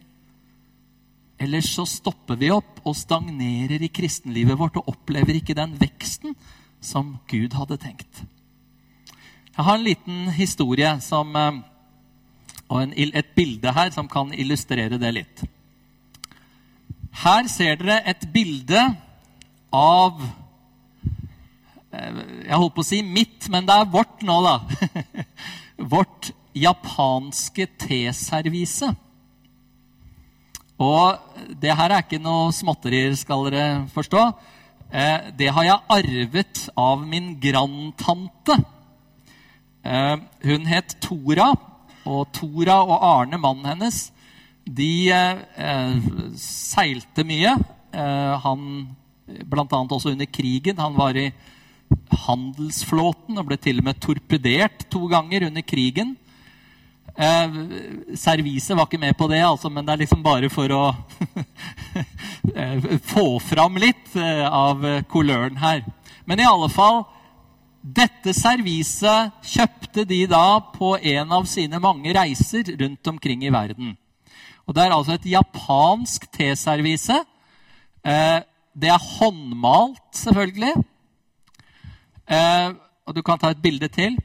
Ellers 1.40 1.72
så 1.72 1.86
stopper 1.88 2.40
vi 2.40 2.52
opp 2.52 2.80
og 2.88 2.98
stagnerer 3.00 3.84
i 3.84 3.92
kristenlivet 3.92 4.60
vårt 4.60 4.80
og 4.80 4.92
opplever 4.92 5.40
ikke 5.40 5.56
den 5.58 5.76
veksten 5.80 6.36
som 6.84 7.18
Gud 7.32 7.56
hadde 7.56 7.80
tenkt. 7.80 8.24
Jeg 9.60 9.66
har 9.68 9.76
en 9.76 9.84
liten 9.84 10.20
historie 10.32 10.90
som, 11.04 11.34
eh, 11.36 11.56
og 12.72 12.78
en, 12.80 12.94
et 12.96 13.32
bilde 13.36 13.74
her 13.76 13.90
som 13.92 14.08
kan 14.08 14.30
illustrere 14.32 14.96
det 14.96 15.10
litt. 15.12 15.42
Her 17.26 17.50
ser 17.52 17.76
dere 17.82 17.98
et 18.08 18.24
bilde 18.32 18.86
av 19.76 20.24
eh, 21.92 22.22
Jeg 22.46 22.56
holdt 22.56 22.78
på 22.78 22.86
å 22.86 22.90
si 22.94 23.02
mitt, 23.04 23.50
men 23.52 23.68
det 23.68 23.76
er 23.76 23.92
vårt 23.92 24.24
nå, 24.24 24.40
da. 24.48 24.56
Vårt 25.98 26.32
japanske 26.56 27.68
teservise. 27.84 28.96
Og 30.80 31.20
det 31.60 31.76
her 31.76 31.92
er 31.92 32.08
ikke 32.08 32.24
noe 32.24 32.56
småtterier, 32.56 33.12
skal 33.20 33.50
dere 33.52 33.70
forstå. 33.92 34.28
Eh, 34.88 35.32
det 35.36 35.52
har 35.52 35.74
jeg 35.74 35.90
arvet 36.00 36.68
av 36.80 37.04
min 37.04 37.34
grandtante. 37.44 38.62
Eh, 39.84 40.16
hun 40.44 40.66
het 40.68 40.98
Tora, 41.04 41.54
og 42.10 42.32
Tora 42.36 42.80
og 42.84 42.98
Arne, 43.06 43.40
mannen 43.40 43.68
hennes, 43.68 44.10
de 44.70 45.10
eh, 45.10 46.08
seilte 46.38 47.26
mye. 47.28 47.56
Eh, 47.90 48.34
han 48.44 48.66
bl.a. 49.50 49.66
også 49.70 50.14
under 50.14 50.30
krigen. 50.30 50.82
Han 50.82 50.98
var 50.98 51.18
i 51.18 51.30
handelsflåten 52.28 53.38
og 53.40 53.48
ble 53.50 53.58
til 53.62 53.82
og 53.82 53.88
med 53.88 54.02
torpedert 54.02 54.90
to 54.92 55.08
ganger 55.10 55.48
under 55.48 55.66
krigen. 55.66 56.16
Eh, 57.20 57.58
serviset 58.20 58.78
var 58.78 58.88
ikke 58.88 59.02
med 59.02 59.18
på 59.18 59.30
det, 59.32 59.42
altså, 59.44 59.72
men 59.74 59.86
det 59.86 59.96
er 59.96 60.04
liksom 60.04 60.24
bare 60.26 60.52
for 60.54 60.76
å 60.76 60.84
få 63.14 63.26
fram 63.44 63.80
litt 63.82 64.14
av 64.20 64.86
kuløren 65.10 65.58
her. 65.62 65.82
Men 66.30 66.42
i 66.44 66.48
alle 66.48 66.70
fall 66.72 67.04
Dette 67.80 68.34
serviset 68.36 69.32
kjøpte 69.48 70.04
de 70.04 70.26
da 70.28 70.60
på 70.74 70.98
en 71.00 71.32
av 71.32 71.46
sine 71.48 71.80
mange 71.80 72.12
reiser 72.16 72.74
rundt 72.76 73.08
omkring 73.08 73.46
i 73.48 73.54
verden. 73.54 73.94
Og 74.68 74.76
Det 74.76 74.84
er 74.84 74.94
altså 74.94 75.16
et 75.16 75.26
japansk 75.32 76.28
teservise. 76.32 77.24
Eh, 78.06 78.42
det 78.76 78.90
er 78.92 79.08
håndmalt, 79.18 80.12
selvfølgelig. 80.14 80.74
Eh, 82.30 82.70
og 83.08 83.16
du 83.16 83.22
kan 83.24 83.40
ta 83.40 83.50
et 83.50 83.62
bilde 83.62 83.88
til. 83.88 84.20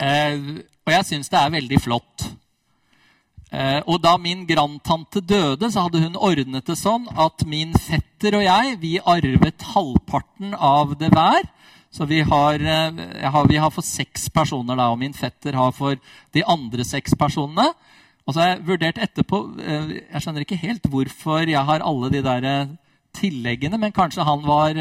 Eh, 0.00 0.64
og 0.86 0.94
jeg 0.94 1.04
syns 1.04 1.28
det 1.28 1.38
er 1.42 1.56
veldig 1.58 1.80
flott. 1.80 2.30
Og 3.90 3.96
da 3.98 4.12
min 4.16 4.44
grandtante 4.46 5.18
døde, 5.20 5.72
så 5.72 5.82
hadde 5.82 6.04
hun 6.04 6.14
ordnet 6.14 6.68
det 6.70 6.76
sånn 6.78 7.08
at 7.18 7.42
min 7.50 7.72
fetter 7.74 8.36
og 8.38 8.44
jeg 8.44 8.76
vi 8.78 8.92
arvet 9.02 9.64
halvparten 9.74 10.54
av 10.54 10.94
det 11.00 11.08
hver. 11.10 11.48
Så 11.90 12.06
vi 12.06 12.20
har, 12.22 12.54
eh, 12.54 13.30
har, 13.30 13.48
vi 13.48 13.56
har 13.56 13.70
for 13.70 13.82
seks 13.82 14.28
personer, 14.30 14.76
da, 14.78 14.90
og 14.92 14.98
min 14.98 15.14
fetter 15.14 15.56
har 15.58 15.72
for 15.74 15.98
de 16.32 16.44
andre 16.46 16.84
seks 16.86 17.16
personene. 17.18 17.72
Og 18.26 18.34
så 18.34 18.40
har 18.40 18.48
jeg 18.52 18.66
vurdert 18.68 19.00
etterpå 19.00 19.40
eh, 19.58 19.96
Jeg 20.12 20.22
skjønner 20.22 20.44
ikke 20.44 20.60
helt 20.60 20.86
hvorfor 20.86 21.48
jeg 21.50 21.66
har 21.66 21.82
alle 21.82 22.12
de 22.12 22.22
der 22.22 22.46
eh, 22.46 22.72
tilleggene, 23.16 23.78
men 23.78 23.92
kanskje 23.92 24.22
han 24.22 24.44
var 24.46 24.76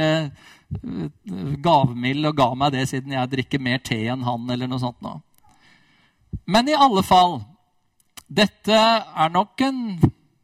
gavmild 1.65 2.27
og 2.29 2.35
ga 2.37 2.45
meg 2.53 2.75
det 2.75 2.83
siden 2.91 3.15
jeg 3.15 3.31
drikker 3.31 3.61
mer 3.65 3.79
te 3.81 3.97
enn 4.05 4.21
han, 4.21 4.45
eller 4.53 4.69
noe 4.69 4.77
sånt. 4.77 4.99
Nå. 5.01 5.15
Men 6.45 6.69
i 6.69 6.77
alle 6.77 7.01
fall 7.03 7.39
Dette 8.29 8.77
er 8.77 9.31
nok 9.33 9.57
en 9.65 9.79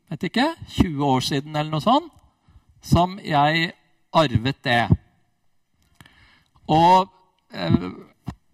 vet 0.10 0.24
ikke, 0.26 0.48
20 0.80 1.06
år 1.06 1.22
siden 1.22 1.56
eller 1.56 1.70
noe 1.76 1.84
sånt 1.84 2.10
som 2.86 3.20
jeg 3.22 3.72
arvet 4.16 4.58
det. 4.66 4.82
Og 6.72 7.10
eh, 7.54 7.88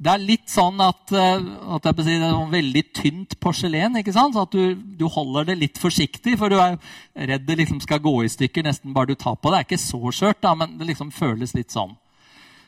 det 0.01 0.09
er 0.09 0.23
litt 0.23 0.49
sånn 0.49 0.81
at, 0.81 1.11
eh, 1.13 1.43
at 1.75 1.85
det 1.85 2.05
er 2.09 2.23
sånn 2.23 2.53
veldig 2.53 2.83
tynt 2.97 3.35
porselen. 3.43 3.99
ikke 3.99 4.13
sant? 4.15 4.33
Så 4.33 4.45
at 4.47 4.55
du, 4.55 4.75
du, 4.75 5.05
holder 5.05 5.51
det 5.51 5.59
litt 5.59 5.81
forsiktig, 5.81 6.37
for 6.41 6.49
du 6.49 6.57
er 6.57 6.79
redd 7.15 7.45
det 7.45 7.59
liksom 7.61 7.81
skal 7.83 8.01
gå 8.01 8.15
i 8.23 8.31
stykker 8.31 8.65
nesten 8.65 8.95
bare 8.95 9.13
du 9.13 9.15
tar 9.15 9.37
på 9.37 9.51
det. 9.51 9.59
Det 9.59 9.61
er 9.61 9.69
ikke 9.69 9.83
så 9.85 10.15
skjørt, 10.15 10.49
men 10.57 10.79
det 10.79 10.89
liksom 10.89 11.11
føles 11.13 11.53
litt 11.53 11.71
sånn. 11.71 11.93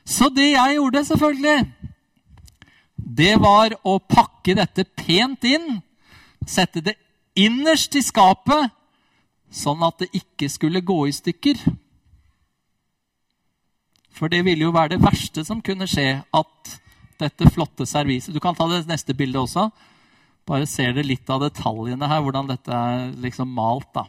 Så 0.05 0.29
det 0.35 0.51
jeg 0.51 0.77
gjorde, 0.77 1.05
selvfølgelig 1.07 1.91
det 3.03 3.33
var 3.41 3.73
å 3.83 3.97
pakke 3.99 4.55
dette 4.55 4.85
pent 4.95 5.43
inn, 5.47 5.81
sette 6.47 6.83
det 6.85 6.95
innerst 7.35 7.95
i 7.97 8.03
skapet, 8.05 8.71
sånn 9.53 9.83
at 9.85 10.03
det 10.03 10.09
ikke 10.17 10.49
skulle 10.49 10.83
gå 10.85 10.99
i 11.09 11.15
stykker. 11.15 11.59
For 14.13 14.29
det 14.29 14.43
ville 14.45 14.67
jo 14.67 14.73
være 14.73 14.95
det 14.95 15.03
verste 15.03 15.43
som 15.45 15.61
kunne 15.65 15.87
skje, 15.89 16.21
at 16.21 16.73
dette 17.21 17.49
flotte 17.53 17.85
serviset 17.87 18.33
Du 18.33 18.41
kan 18.43 18.55
ta 18.55 18.67
det 18.69 18.85
neste 18.89 19.15
bildet 19.17 19.41
også. 19.41 19.69
Bare 20.45 20.67
ser 20.67 20.91
dere 20.93 21.07
litt 21.07 21.29
av 21.31 21.41
detaljene 21.45 22.09
her, 22.09 22.21
hvordan 22.21 22.49
dette 22.49 22.73
er 22.73 23.13
liksom 23.23 23.53
malt. 23.55 23.89
da. 23.95 24.05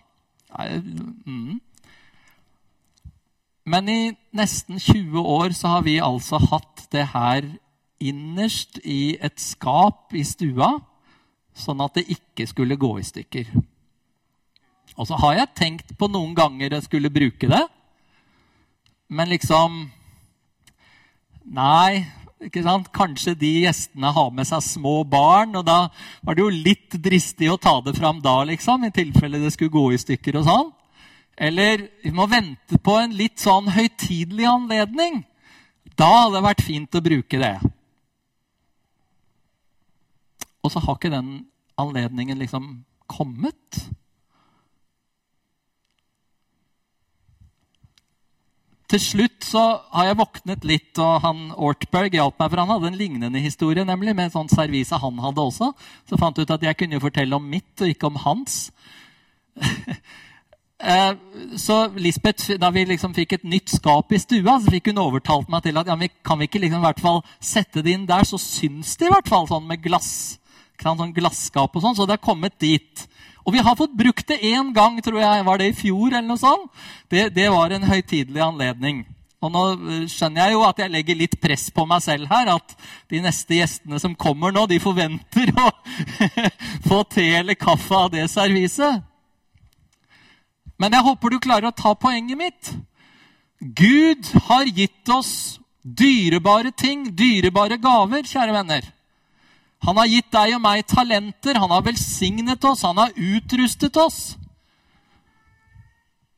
Mm. 1.27 1.61
Men 3.65 3.89
i 3.89 4.01
nesten 4.37 4.79
20 4.79 5.21
år 5.21 5.55
så 5.57 5.77
har 5.77 5.85
vi 5.87 6.01
altså 6.03 6.41
hatt 6.51 6.89
det 6.93 7.07
her 7.15 7.47
innerst 8.05 8.81
i 8.85 9.17
et 9.23 9.39
skap 9.41 10.13
i 10.13 10.25
stua, 10.27 10.75
sånn 11.55 11.81
at 11.81 11.95
det 11.97 12.11
ikke 12.13 12.49
skulle 12.51 12.77
gå 12.77 12.91
i 12.99 13.07
stykker. 13.07 13.55
Og 14.99 15.09
så 15.09 15.17
har 15.23 15.39
jeg 15.39 15.55
tenkt 15.57 15.95
på 15.99 16.11
noen 16.11 16.35
ganger 16.37 16.77
jeg 16.77 16.87
skulle 16.87 17.15
bruke 17.15 17.49
det, 17.51 17.63
men 19.15 19.31
liksom 19.31 19.85
Nei, 21.55 22.07
ikke 22.41 22.63
sant? 22.65 22.89
kanskje 22.95 23.35
de 23.37 23.51
gjestene 23.67 24.11
har 24.17 24.31
med 24.33 24.49
seg 24.49 24.63
små 24.65 24.95
barn, 25.05 25.53
og 25.59 25.67
da 25.69 25.91
var 26.25 26.37
det 26.37 26.41
jo 26.41 26.63
litt 26.69 26.97
dristig 27.05 27.51
å 27.53 27.59
ta 27.61 27.75
det 27.85 27.93
fram 27.99 28.23
da, 28.25 28.39
liksom, 28.49 28.87
i 28.89 28.95
tilfelle 28.95 29.43
det 29.43 29.53
skulle 29.53 29.75
gå 29.75 29.91
i 29.93 30.01
stykker 30.01 30.39
og 30.41 30.47
sånn. 30.49 30.73
Eller 31.37 31.85
vi 32.01 32.15
må 32.17 32.25
vente 32.31 32.79
på 32.81 32.97
en 33.01 33.13
litt 33.19 33.43
sånn 33.43 33.69
høytidelig 33.75 34.47
anledning. 34.49 35.21
Da 35.99 36.09
hadde 36.09 36.39
det 36.39 36.47
vært 36.47 36.65
fint 36.65 36.97
å 36.97 37.05
bruke 37.05 37.41
det. 37.43 37.55
Og 40.65 40.73
så 40.73 40.81
har 40.81 40.97
ikke 40.97 41.13
den 41.13 41.35
anledningen 41.81 42.41
liksom 42.41 42.71
kommet. 43.11 43.85
Til 48.93 49.01
slutt 49.01 49.47
så 49.47 49.63
har 49.95 50.11
jeg 50.11 50.19
våknet 50.21 50.67
litt, 50.69 50.99
og 51.01 51.23
han 51.25 51.47
Ortberg 51.57 52.15
hjalp 52.15 52.37
meg. 52.41 52.51
For 52.51 52.61
han 52.61 52.73
hadde 52.75 52.91
en 52.91 52.99
lignende 53.01 53.41
historie 53.41 53.87
nemlig, 53.87 54.13
med 54.13 54.29
en 54.29 54.35
sånn 54.35 54.53
servise 54.53 54.99
han 55.01 55.23
hadde 55.25 55.41
også. 55.41 55.71
Så 56.11 56.21
fant 56.21 56.37
jeg 56.37 56.47
ut 56.47 56.55
at 56.59 56.67
jeg 56.69 56.79
kunne 56.83 57.01
fortelle 57.03 57.39
om 57.39 57.49
mitt, 57.49 57.73
og 57.81 57.91
ikke 57.91 58.13
om 58.13 58.21
hans. 58.27 58.69
Eh, 60.85 61.13
så 61.57 61.87
Lisbeth, 61.97 62.59
da 62.61 62.69
vi 62.75 62.83
liksom 62.85 63.15
fikk 63.17 63.31
et 63.33 63.45
nytt 63.49 63.71
skap 63.73 64.11
i 64.13 64.19
stua, 64.21 64.59
så 64.61 64.73
fikk 64.75 64.91
hun 64.91 64.99
overtalt 65.01 65.49
meg 65.49 65.63
til 65.65 65.79
at 65.81 65.89
ja, 65.89 65.95
kan 66.27 66.37
vi 66.37 66.49
ikke 66.49 66.61
liksom 66.61 66.83
hvert 66.85 67.01
fall 67.01 67.23
sette 67.41 67.81
det 67.87 67.95
inn 67.95 68.05
der, 68.11 68.27
så 68.29 68.37
syns 68.43 68.93
det 69.01 69.07
i 69.07 69.13
hvert 69.15 69.31
fall 69.31 69.49
sånn 69.49 69.65
med 69.71 69.81
glass 69.81 70.11
sånn 70.83 71.15
glasskap 71.15 71.77
og 71.77 71.83
sånn, 71.85 71.97
så 71.97 72.07
det 72.09 72.19
er 72.19 72.25
kommet 72.25 72.59
dit. 72.61 73.07
Og 73.45 73.53
vi 73.53 73.63
har 73.65 73.77
fått 73.77 73.97
brukt 73.97 74.27
det 74.29 74.41
én 74.41 74.73
gang, 74.73 74.97
tror 75.05 75.21
jeg. 75.21 75.45
Var 75.45 75.59
det 75.61 75.69
i 75.69 75.77
fjor? 75.77 76.13
eller 76.13 76.29
noe 76.29 76.41
sånt? 76.41 76.71
Det, 77.13 77.29
det 77.37 77.51
var 77.53 77.71
en 77.71 77.85
høytidelig 77.85 78.41
anledning. 78.41 79.05
Og 79.45 79.53
nå 79.53 79.65
eh, 79.75 80.05
skjønner 80.09 80.47
jeg 80.47 80.57
jo 80.57 80.63
at 80.65 80.81
jeg 80.81 80.93
legger 80.95 81.19
litt 81.21 81.37
press 81.43 81.67
på 81.75 81.85
meg 81.89 82.01
selv 82.05 82.31
her. 82.33 82.55
At 82.57 82.77
de 83.13 83.21
neste 83.25 83.59
gjestene 83.59 84.01
som 84.01 84.17
kommer 84.17 84.55
nå, 84.55 84.65
de 84.71 84.81
forventer 84.81 85.53
å 85.61 85.69
få 86.89 87.03
te 87.13 87.27
eller 87.43 87.61
kaffe 87.61 87.99
av 87.99 88.15
det 88.15 88.25
serviset. 88.33 89.05
Men 90.81 90.97
jeg 90.97 91.07
håper 91.07 91.31
du 91.31 91.43
klarer 91.43 91.69
å 91.71 91.77
ta 91.77 91.93
poenget 91.95 92.41
mitt. 92.41 92.73
Gud 93.61 94.33
har 94.49 94.67
gitt 94.67 95.09
oss 95.13 95.61
dyrebare 95.85 96.73
ting, 96.73 97.07
dyrebare 97.17 97.77
gaver, 97.81 98.25
kjære 98.25 98.57
venner. 98.57 98.89
Han 99.85 99.99
har 100.01 100.09
gitt 100.09 100.31
deg 100.33 100.55
og 100.57 100.63
meg 100.65 100.87
talenter, 100.89 101.59
han 101.61 101.73
har 101.75 101.85
velsignet 101.85 102.65
oss, 102.65 102.85
han 102.87 103.01
har 103.03 103.13
utrustet 103.17 103.97
oss. 104.01 104.21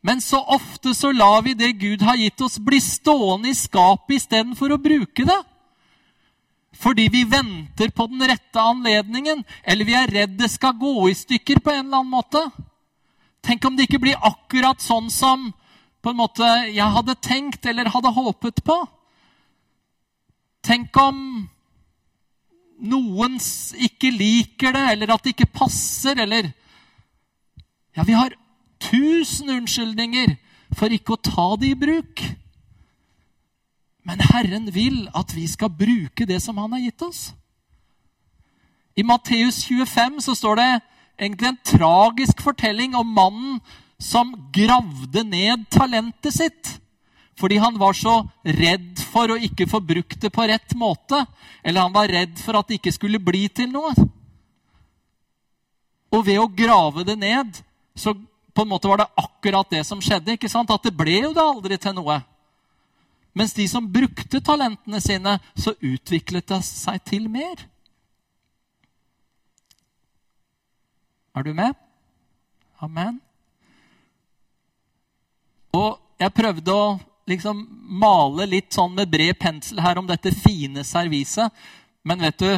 Men 0.06 0.20
så 0.22 0.40
ofte 0.54 0.94
så 0.94 1.12
lar 1.14 1.42
vi 1.42 1.54
det 1.58 1.72
Gud 1.78 2.02
har 2.06 2.18
gitt 2.18 2.40
oss, 2.42 2.58
bli 2.62 2.80
stående 2.82 3.50
i 3.50 3.58
skapet 3.58 4.20
istedenfor 4.20 4.74
å 4.74 4.82
bruke 4.82 5.26
det. 5.26 5.38
Fordi 6.76 7.08
vi 7.08 7.24
venter 7.24 7.90
på 7.94 8.06
den 8.10 8.22
rette 8.28 8.60
anledningen, 8.60 9.44
eller 9.62 9.88
vi 9.88 9.96
er 9.96 10.12
redd 10.12 10.36
det 10.38 10.50
skal 10.52 10.76
gå 10.78 11.08
i 11.10 11.16
stykker 11.16 11.62
på 11.62 11.72
en 11.72 11.86
eller 11.86 12.02
annen 12.02 12.12
måte. 12.12 12.42
Tenk 13.46 13.64
om 13.64 13.76
det 13.78 13.86
ikke 13.86 14.02
blir 14.02 14.26
akkurat 14.26 14.82
sånn 14.82 15.08
som 15.10 15.52
på 16.02 16.12
en 16.12 16.18
måte 16.18 16.46
jeg 16.70 16.94
hadde 16.98 17.18
tenkt 17.22 17.66
eller 17.66 17.90
hadde 17.90 18.14
håpet 18.14 18.62
på. 18.66 18.76
Tenk 20.66 20.98
om 20.98 21.18
noen 22.82 23.38
ikke 23.86 24.10
liker 24.12 24.74
det, 24.76 24.84
eller 24.92 25.12
at 25.14 25.24
det 25.24 25.34
ikke 25.36 25.52
passer, 25.62 26.18
eller 26.22 26.52
Ja, 27.96 28.04
vi 28.04 28.12
har 28.12 28.34
tusen 28.76 29.48
unnskyldninger 29.48 30.34
for 30.76 30.92
ikke 30.92 31.14
å 31.14 31.22
ta 31.24 31.46
det 31.56 31.70
i 31.72 31.78
bruk. 31.80 32.20
Men 34.04 34.20
Herren 34.20 34.68
vil 34.74 35.06
at 35.16 35.32
vi 35.32 35.46
skal 35.48 35.72
bruke 35.72 36.26
det 36.28 36.42
som 36.44 36.58
Han 36.60 36.76
har 36.76 36.84
gitt 36.84 37.02
oss. 37.02 37.22
I 38.96 39.02
Matteus 39.02 39.62
25 39.64 40.20
så 40.28 40.34
står 40.36 40.60
det 40.60 40.68
egentlig 41.18 41.48
en 41.48 41.64
tragisk 41.64 42.40
fortelling 42.44 42.94
om 42.96 43.08
mannen 43.16 43.58
som 44.00 44.34
gravde 44.52 45.24
ned 45.24 45.64
talentet 45.72 46.36
sitt 46.36 46.76
fordi 47.36 47.56
han 47.60 47.78
var 47.78 47.92
så 47.92 48.22
redd 48.42 49.00
for 49.12 49.32
å 49.32 49.40
ikke 49.48 49.66
få 49.68 49.80
brukt 49.84 50.20
det 50.20 50.30
på 50.32 50.46
rett 50.48 50.72
måte. 50.78 51.20
Eller 51.62 51.84
han 51.84 51.92
var 51.92 52.08
redd 52.08 52.38
for 52.40 52.56
at 52.56 52.68
det 52.68 52.78
ikke 52.78 52.94
skulle 52.96 53.20
bli 53.20 53.44
til 53.52 53.68
noe. 53.74 53.92
Og 56.16 56.24
ved 56.24 56.40
å 56.40 56.48
grave 56.48 57.04
det 57.04 57.18
ned, 57.20 57.58
så 57.92 58.14
på 58.56 58.64
en 58.64 58.70
måte 58.70 58.88
var 58.88 59.02
det 59.02 59.10
akkurat 59.20 59.68
det 59.70 59.82
som 59.84 60.00
skjedde. 60.00 60.32
ikke 60.32 60.48
sant? 60.48 60.72
At 60.72 60.86
det 60.86 60.94
ble 60.96 61.18
jo 61.26 61.34
det 61.36 61.44
aldri 61.44 61.76
til 61.80 61.92
noe. 61.98 62.22
Mens 63.36 63.52
de 63.52 63.66
som 63.68 63.84
brukte 63.84 64.40
talentene 64.40 65.00
sine, 65.04 65.36
så 65.52 65.74
utviklet 65.84 66.48
det 66.48 66.62
seg 66.64 67.02
til 67.04 67.28
mer. 67.28 67.66
Er 71.36 71.44
du 71.44 71.52
med? 71.52 71.76
Amen. 72.80 73.20
Og 75.76 75.98
jeg 76.16 76.32
prøvde 76.32 76.72
å 76.72 76.86
liksom 77.30 77.66
male 78.00 78.46
litt 78.48 78.72
sånn 78.74 78.94
med 78.96 79.10
bred 79.10 79.36
pensel 79.40 79.80
her 79.82 79.98
om 79.98 80.06
dette 80.08 80.34
fine 80.34 80.84
serviset. 80.86 81.52
Men 82.06 82.22
vet 82.22 82.42
du 82.42 82.50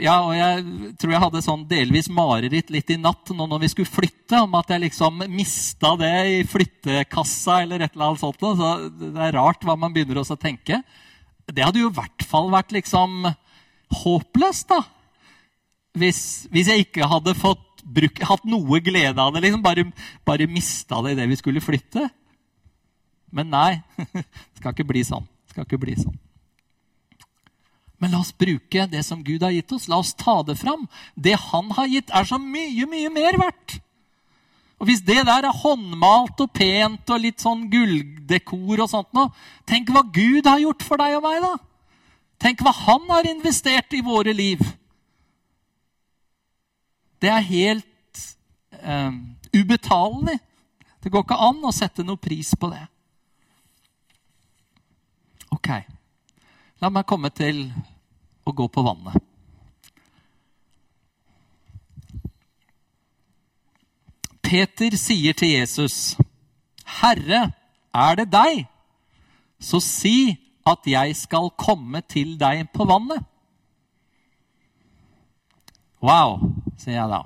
Ja, 0.00 0.22
og 0.24 0.32
jeg 0.32 0.62
tror 1.00 1.12
jeg 1.12 1.20
hadde 1.20 1.42
sånn 1.44 1.66
delvis 1.68 2.08
mareritt 2.08 2.70
litt 2.72 2.88
i 2.94 2.96
natt 2.96 3.28
nå 3.34 3.44
når 3.48 3.64
vi 3.64 3.68
skulle 3.74 3.90
flytte, 3.90 4.38
om 4.40 4.54
at 4.56 4.70
jeg 4.72 4.86
liksom 4.86 5.24
mista 5.28 5.92
det 6.00 6.12
i 6.30 6.38
flyttekassa 6.48 7.60
eller 7.64 7.84
et 7.84 7.92
eller 7.92 8.12
annet 8.12 8.22
sånt. 8.22 8.40
Så 8.40 8.70
det 8.88 9.12
er 9.26 9.36
rart 9.36 9.66
hva 9.66 9.76
man 9.76 9.92
begynner 9.92 10.22
å 10.22 10.38
tenke. 10.40 10.80
Det 11.44 11.64
hadde 11.64 11.82
jo 11.82 11.90
i 11.90 11.96
hvert 11.98 12.24
fall 12.24 12.48
vært 12.54 12.72
liksom 12.72 13.28
håpløst, 14.00 14.72
da. 14.72 14.80
Hvis, 16.00 16.48
hvis 16.50 16.72
jeg 16.72 16.88
ikke 16.88 17.06
hadde 17.06 17.36
fått 17.38 17.84
bruk, 17.84 18.22
hatt 18.24 18.48
noe 18.48 18.80
glede 18.82 19.20
av 19.20 19.34
det. 19.34 19.44
liksom 19.44 19.62
Bare, 19.62 19.84
bare 20.26 20.50
mista 20.50 21.02
det 21.04 21.14
idet 21.14 21.28
vi 21.30 21.38
skulle 21.38 21.64
flytte. 21.64 22.08
Men 23.34 23.50
nei, 23.50 23.82
det 24.14 24.60
skal 24.60 24.74
ikke 24.74 24.86
bli 24.92 25.02
sånn. 25.06 25.26
Det 25.26 25.56
skal 25.56 25.66
ikke 25.66 25.82
bli 25.82 25.96
sånn. 25.98 26.14
Men 28.02 28.12
la 28.12 28.20
oss 28.20 28.34
bruke 28.36 28.86
det 28.90 29.00
som 29.06 29.22
Gud 29.24 29.42
har 29.42 29.54
gitt 29.54 29.72
oss. 29.72 29.88
La 29.88 29.98
oss 30.02 30.12
ta 30.18 30.40
det 30.46 30.58
fram. 30.60 30.86
Det 31.14 31.34
han 31.40 31.70
har 31.74 31.88
gitt, 31.88 32.12
er 32.12 32.26
så 32.28 32.38
mye, 32.42 32.86
mye 32.90 33.10
mer 33.12 33.38
verdt. 33.40 33.78
Og 34.82 34.88
Hvis 34.90 35.04
det 35.06 35.22
der 35.24 35.46
er 35.46 35.60
håndmalt 35.62 36.40
og 36.44 36.50
pent 36.52 37.10
og 37.14 37.22
litt 37.22 37.40
sånn 37.40 37.68
gulldekor 37.72 38.82
og 38.84 38.90
sånt 38.90 39.14
noe, 39.16 39.30
tenk 39.64 39.88
hva 39.94 40.02
Gud 40.12 40.44
har 40.50 40.60
gjort 40.60 40.84
for 40.84 41.00
deg 41.00 41.16
og 41.16 41.24
meg, 41.24 41.40
da. 41.40 41.54
Tenk 42.42 42.60
hva 42.60 42.74
han 42.76 43.06
har 43.08 43.30
investert 43.30 43.94
i 43.96 44.02
våre 44.04 44.34
liv. 44.36 44.60
Det 47.22 47.30
er 47.32 47.46
helt 47.48 48.24
um, 48.82 49.22
ubetalelig. 49.54 50.36
Det 51.00 51.12
går 51.12 51.24
ikke 51.24 51.40
an 51.46 51.64
å 51.64 51.72
sette 51.72 52.04
noe 52.04 52.20
pris 52.20 52.52
på 52.58 52.68
det. 52.74 52.82
Ok, 55.64 55.70
la 56.84 56.90
meg 56.92 57.06
komme 57.08 57.30
til 57.32 57.62
å 58.44 58.52
gå 58.52 58.66
på 58.68 58.82
vannet. 58.84 59.16
Peter 64.44 64.92
sier 65.00 65.32
til 65.32 65.54
Jesus, 65.54 66.18
'Herre, 66.84 67.54
er 67.94 68.14
det 68.14 68.28
deg?' 68.28 68.66
Så 69.58 69.80
si 69.80 70.36
at 70.66 70.84
jeg 70.84 71.16
skal 71.16 71.50
komme 71.56 72.00
til 72.00 72.36
deg 72.36 72.68
på 72.74 72.84
vannet. 72.84 73.24
Wow, 76.02 76.52
sier 76.76 77.00
jeg 77.00 77.08
da. 77.08 77.22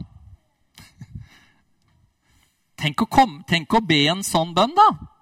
Tenk 2.82 3.02
å, 3.02 3.06
komme, 3.10 3.42
tenk 3.42 3.74
å 3.74 3.80
be 3.82 4.06
en 4.06 4.22
sånn 4.22 4.54
bønn, 4.54 4.76
da. 4.78 5.17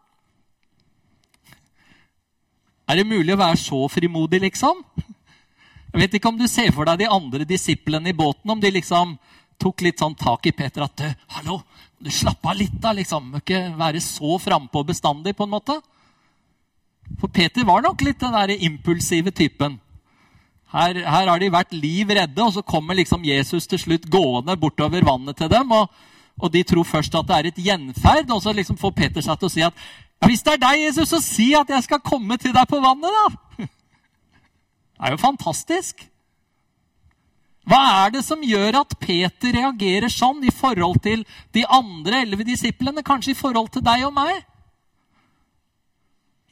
Er 2.87 3.01
det 3.01 3.09
mulig 3.09 3.35
å 3.35 3.40
være 3.40 3.59
så 3.59 3.81
frimodig, 3.90 4.40
liksom? 4.44 4.83
Jeg 5.90 6.03
vet 6.03 6.18
ikke 6.18 6.31
om 6.31 6.38
du 6.38 6.46
ser 6.51 6.70
for 6.77 6.87
deg 6.87 7.01
de 7.03 7.11
andre 7.11 7.46
disiplene 7.49 8.12
i 8.12 8.16
båten, 8.16 8.51
om 8.53 8.61
de 8.62 8.70
liksom 8.70 9.16
tok 9.59 9.83
litt 9.83 10.03
sånn 10.03 10.14
tak 10.18 10.46
i 10.46 10.53
Peter 10.53 10.85
at 10.85 11.01
'Hallo, 11.33 11.62
du 11.99 12.11
slapp 12.11 12.44
av 12.46 12.57
litt, 12.57 12.77
da.' 12.81 12.92
liksom. 12.92 13.31
Må 13.33 13.40
ikke 13.40 13.72
være 13.79 14.01
så 14.05 14.38
frampå 14.38 14.85
bestandig, 14.87 15.35
på 15.37 15.44
en 15.44 15.55
måte. 15.57 15.81
For 17.18 17.29
Peter 17.29 17.64
var 17.64 17.83
nok 17.83 18.03
litt 18.03 18.20
den 18.20 18.33
der 18.33 18.55
impulsive 18.55 19.31
typen. 19.31 19.81
Her, 20.70 20.94
her 20.94 21.29
har 21.31 21.38
de 21.38 21.51
vært 21.51 21.72
liv 21.72 22.09
redde, 22.09 22.42
og 22.42 22.53
så 22.53 22.62
kommer 22.62 22.94
liksom 22.94 23.25
Jesus 23.25 23.66
til 23.66 23.79
slutt 23.79 24.11
gående 24.11 24.57
bortover 24.57 25.03
vannet 25.03 25.37
til 25.37 25.49
dem. 25.49 25.72
Og, 25.72 25.88
og 26.38 26.53
de 26.53 26.62
tror 26.62 26.85
først 26.85 27.14
at 27.14 27.27
det 27.27 27.37
er 27.37 27.46
et 27.46 27.62
gjenferd, 27.68 28.31
og 28.31 28.42
så 28.42 28.53
liksom 28.53 28.77
får 28.77 28.92
Peter 28.92 29.25
seg 29.25 29.38
til 29.38 29.49
å 29.49 29.55
si 29.55 29.62
at 29.62 29.87
hvis 30.24 30.42
det 30.42 30.57
er 30.57 30.62
deg, 30.62 30.83
Jesus, 30.87 31.11
så 31.12 31.20
si 31.20 31.50
at 31.59 31.68
jeg 31.70 31.85
skal 31.85 32.05
komme 32.05 32.38
til 32.40 32.55
deg 32.57 32.68
på 32.70 32.81
vannet, 32.83 33.12
da! 33.12 33.66
Det 34.96 35.05
er 35.05 35.12
jo 35.12 35.20
fantastisk. 35.20 36.07
Hva 37.66 37.81
er 38.07 38.12
det 38.14 38.22
som 38.24 38.44
gjør 38.46 38.79
at 38.81 38.94
Peter 39.02 39.52
reagerer 39.59 40.09
sånn 40.12 40.38
i 40.46 40.52
forhold 40.55 41.02
til 41.05 41.24
de 41.52 41.66
andre 41.68 42.22
elleve 42.24 42.46
disiplene? 42.46 43.05
Kanskje 43.05 43.35
i 43.35 43.38
forhold 43.38 43.72
til 43.74 43.85
deg 43.85 44.07
og 44.07 44.14
meg? 44.16 44.38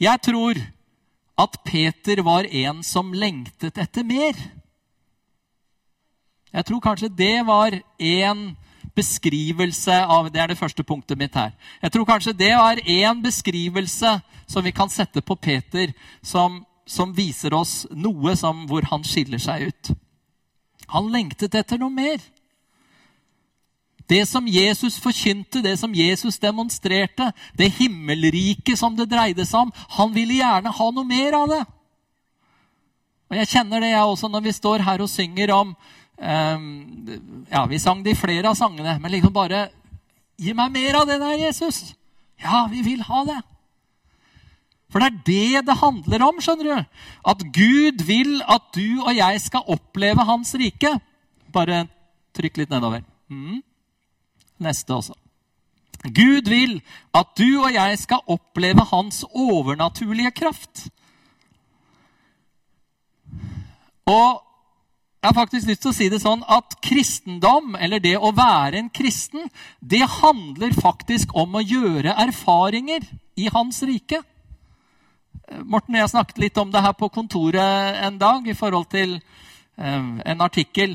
Jeg 0.03 0.21
tror 0.27 0.59
at 1.39 1.57
Peter 1.65 2.21
var 2.27 2.51
en 2.51 2.83
som 2.87 3.15
lengtet 3.15 3.79
etter 3.79 4.05
mer. 4.07 4.37
Jeg 6.55 6.67
tror 6.67 6.83
kanskje 6.83 7.15
det 7.15 7.47
var 7.47 7.75
en 7.99 8.45
beskrivelse 8.97 9.97
av 10.05 10.31
Det 10.33 10.41
er 10.41 10.53
det 10.53 10.59
første 10.59 10.83
punktet 10.83 11.19
mitt 11.19 11.35
her. 11.35 11.53
Jeg 11.83 11.93
tror 11.93 12.05
kanskje 12.05 12.37
det 12.37 12.53
er 12.53 12.83
én 12.85 13.23
beskrivelse 13.23 14.21
som 14.47 14.65
vi 14.65 14.73
kan 14.73 14.91
sette 14.91 15.23
på 15.23 15.37
Peter, 15.37 15.93
som, 16.23 16.65
som 16.87 17.15
viser 17.17 17.55
oss 17.55 17.87
noe 17.91 18.37
som, 18.37 18.67
hvor 18.69 18.85
han 18.91 19.05
skiller 19.05 19.39
seg 19.39 19.69
ut. 19.69 19.95
Han 20.93 21.11
lengtet 21.13 21.55
etter 21.55 21.81
noe 21.81 21.91
mer. 21.91 22.21
Det 24.09 24.27
som 24.29 24.47
Jesus 24.49 24.99
forkynte, 25.01 25.63
det 25.65 25.79
som 25.81 25.95
Jesus 25.95 26.39
demonstrerte, 26.39 27.31
det 27.57 27.73
himmelriket 27.79 28.79
som 28.79 28.97
det 28.97 29.09
dreide 29.09 29.47
seg 29.49 29.65
om, 29.65 29.73
han 29.97 30.13
ville 30.13 30.37
gjerne 30.43 30.75
ha 30.77 30.91
noe 30.93 31.09
mer 31.09 31.39
av 31.39 31.49
det. 31.49 31.63
Og 33.33 33.37
Jeg 33.41 33.49
kjenner 33.49 33.81
det, 33.81 33.95
jeg 33.95 34.05
også, 34.05 34.29
når 34.29 34.45
vi 34.45 34.53
står 34.53 34.85
her 34.85 35.01
og 35.01 35.09
synger 35.09 35.53
om 35.55 35.73
Ja, 36.19 37.65
vi 37.69 37.81
sang 37.83 38.05
det 38.05 38.15
i 38.15 38.19
flere 38.19 38.51
av 38.51 38.59
sangene, 38.59 38.99
men 39.03 39.13
liksom 39.13 39.35
bare 39.35 39.69
Gi 40.35 40.51
meg 40.57 40.73
mer 40.75 40.97
av 40.99 41.07
det 41.07 41.21
der, 41.23 41.37
Jesus. 41.39 41.93
Ja, 42.43 42.65
vi 42.67 42.81
vil 42.83 43.03
ha 43.07 43.21
det. 43.29 43.37
For 44.91 45.03
det 45.03 45.07
er 45.07 45.21
det 45.27 45.67
det 45.69 45.77
handler 45.79 46.25
om, 46.27 46.41
skjønner 46.43 46.71
du. 46.71 47.03
At 47.31 47.45
Gud 47.55 48.03
vil 48.07 48.41
at 48.51 48.67
du 48.75 49.03
og 49.05 49.13
jeg 49.15 49.41
skal 49.43 49.71
oppleve 49.71 50.27
Hans 50.27 50.55
rike. 50.59 50.91
Bare 51.55 51.85
trykk 52.35 52.61
litt 52.63 52.75
nedover. 52.75 53.05
Mm. 53.31 53.63
Neste 54.63 54.95
også. 54.95 55.15
Gud 56.05 56.51
vil 56.51 56.77
at 57.17 57.31
du 57.39 57.63
og 57.63 57.71
jeg 57.73 57.99
skal 58.03 58.27
oppleve 58.31 58.85
Hans 58.91 59.23
overnaturlige 59.31 60.35
kraft. 60.37 60.89
Og 64.11 64.43
jeg 65.25 65.31
har 65.33 65.39
faktisk 65.39 65.69
lyst 65.71 65.81
til 65.81 65.89
å 65.89 65.97
si 65.97 66.07
det 66.13 66.19
sånn 66.21 66.43
at 66.53 66.75
kristendom, 66.85 67.79
eller 67.81 68.03
det 68.05 68.19
å 68.21 68.29
være 68.37 68.77
en 68.77 68.91
kristen, 68.93 69.47
det 69.81 70.03
handler 70.21 70.75
faktisk 70.77 71.31
om 71.33 71.55
å 71.57 71.63
gjøre 71.65 72.13
erfaringer 72.27 73.07
i 73.41 73.47
Hans 73.49 73.79
rike. 73.89 74.19
Morten 75.65 75.97
og 75.97 76.03
jeg 76.03 76.11
snakket 76.13 76.43
litt 76.43 76.61
om 76.61 76.69
det 76.75 76.83
her 76.85 76.93
på 76.99 77.09
kontoret 77.09 78.03
en 78.05 78.19
dag 78.21 78.45
i 78.45 78.57
forhold 78.59 78.91
til 78.93 79.15
en 79.81 80.45
artikkel 80.45 80.93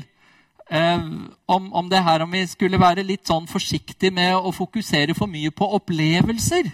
om, 1.50 1.66
om, 1.74 1.88
det 1.90 2.04
her 2.06 2.22
om 2.22 2.30
vi 2.30 2.44
skulle 2.46 2.78
være 2.78 3.02
litt 3.08 3.26
sånn 3.26 3.50
forsiktige 3.50 4.14
med 4.14 4.36
å 4.38 4.52
fokusere 4.54 5.16
for 5.18 5.26
mye 5.26 5.50
på 5.50 5.66
opplevelser. 5.80 6.70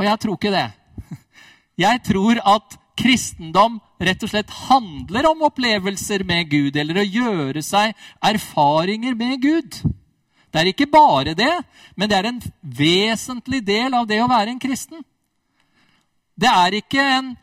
Og 0.00 0.02
jeg 0.08 0.22
tror 0.26 0.34
ikke 0.34 0.52
det. 0.56 0.66
Jeg 1.86 2.02
tror 2.10 2.42
at 2.56 2.74
kristendom 2.98 3.78
rett 4.00 4.22
og 4.24 4.32
slett 4.32 4.52
handler 4.68 5.28
om 5.30 5.42
opplevelser 5.48 6.24
med 6.28 6.48
Gud, 6.50 6.76
eller 6.80 7.00
å 7.00 7.06
gjøre 7.06 7.62
seg 7.64 7.92
erfaringer 8.24 9.16
med 9.18 9.42
Gud. 9.42 9.80
Det 10.50 10.60
er 10.60 10.70
ikke 10.72 10.88
bare 10.90 11.36
det, 11.38 11.52
men 11.94 12.10
det 12.10 12.18
er 12.18 12.30
en 12.30 12.40
vesentlig 12.62 13.60
del 13.66 13.94
av 13.94 14.08
det 14.10 14.18
å 14.22 14.30
være 14.30 14.54
en 14.54 14.62
kristen. 14.62 15.04
Det 16.40 16.48
er 16.48 16.78
ikke, 16.80 17.04
en, 17.18 17.34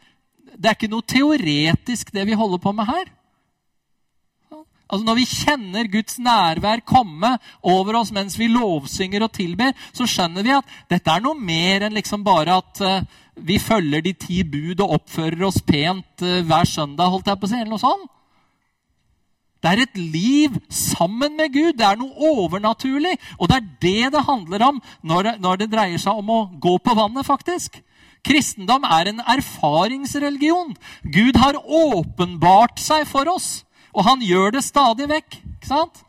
det 0.58 0.72
er 0.72 0.76
ikke 0.76 0.92
noe 0.92 1.06
teoretisk, 1.08 2.12
det 2.12 2.26
vi 2.28 2.36
holder 2.38 2.62
på 2.64 2.74
med 2.76 2.90
her. 2.90 3.14
Altså 4.88 5.04
Når 5.04 5.18
vi 5.20 5.28
kjenner 5.28 5.90
Guds 5.92 6.16
nærvær 6.24 6.82
komme 6.88 7.34
over 7.60 8.00
oss 8.00 8.14
mens 8.16 8.38
vi 8.40 8.48
lovsynger 8.52 9.26
og 9.26 9.34
tilber, 9.36 9.74
så 9.92 10.08
skjønner 10.08 10.46
vi 10.48 10.54
at 10.56 10.78
dette 10.90 11.12
er 11.12 11.24
noe 11.24 11.36
mer 11.36 11.88
enn 11.88 11.98
liksom 11.98 12.24
bare 12.24 12.56
at 12.62 12.84
uh, 12.84 13.02
vi 13.38 13.58
følger 13.62 14.04
de 14.06 14.14
ti 14.18 14.44
bud 14.44 14.82
og 14.84 15.00
oppfører 15.00 15.44
oss 15.48 15.62
pent 15.66 16.24
uh, 16.26 16.44
hver 16.46 16.70
søndag. 16.70 17.12
holdt 17.14 17.28
jeg 17.28 17.40
på 17.40 17.48
å 17.48 17.52
si, 17.52 17.60
eller 17.60 17.74
noe 17.76 17.84
sånt. 17.84 18.14
Det 19.58 19.72
er 19.72 19.82
et 19.82 19.98
liv 19.98 20.54
sammen 20.70 21.34
med 21.38 21.54
Gud. 21.54 21.74
Det 21.80 21.86
er 21.86 21.98
noe 21.98 22.32
overnaturlig. 22.38 23.16
Og 23.40 23.50
det 23.50 23.58
er 23.58 23.70
det 23.82 24.14
det 24.14 24.26
handler 24.28 24.66
om 24.68 24.82
når 25.02 25.24
det, 25.24 25.34
når 25.42 25.62
det 25.62 25.72
dreier 25.72 26.02
seg 26.02 26.22
om 26.22 26.30
å 26.30 26.42
gå 26.62 26.78
på 26.78 26.96
vannet, 26.98 27.26
faktisk. 27.26 27.80
Kristendom 28.28 28.86
er 28.86 29.10
en 29.10 29.24
erfaringsreligion. 29.34 30.76
Gud 31.04 31.40
har 31.42 31.58
åpenbart 31.58 32.82
seg 32.82 33.08
for 33.10 33.30
oss. 33.34 33.64
Og 33.98 34.06
han 34.06 34.22
gjør 34.22 34.58
det 34.58 34.66
stadig 34.66 35.10
vekk. 35.10 35.40
ikke 35.58 35.72
sant? 35.72 36.04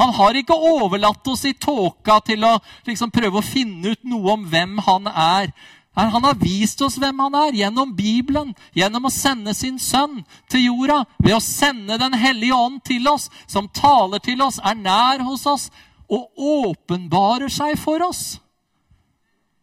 Han 0.00 0.14
har 0.16 0.36
ikke 0.36 0.56
overlatt 0.56 1.26
oss 1.28 1.44
i 1.48 1.52
tåka 1.52 2.20
til 2.24 2.44
å 2.48 2.54
liksom, 2.86 3.12
prøve 3.12 3.40
å 3.40 3.44
finne 3.44 3.92
ut 3.92 4.06
noe 4.08 4.36
om 4.36 4.46
hvem 4.48 4.78
han 4.86 5.08
er. 5.10 5.52
Han 5.94 6.24
har 6.24 6.34
vist 6.38 6.80
oss 6.86 6.96
hvem 7.02 7.18
han 7.18 7.34
er, 7.34 7.56
gjennom 7.64 7.94
Bibelen, 7.96 8.52
gjennom 8.72 9.08
å 9.08 9.12
sende 9.12 9.54
sin 9.58 9.78
sønn 9.82 10.20
til 10.50 10.68
jorda, 10.68 11.02
ved 11.18 11.34
å 11.36 11.42
sende 11.42 11.98
Den 11.98 12.14
hellige 12.14 12.54
ånd 12.54 12.82
til 12.86 13.08
oss, 13.10 13.28
som 13.46 13.68
taler 13.68 14.22
til 14.22 14.42
oss, 14.42 14.60
er 14.62 14.78
nær 14.78 15.24
hos 15.26 15.46
oss 15.50 15.66
og 16.10 16.30
åpenbarer 16.36 17.50
seg 17.52 17.76
for 17.78 18.02
oss. 18.06 18.38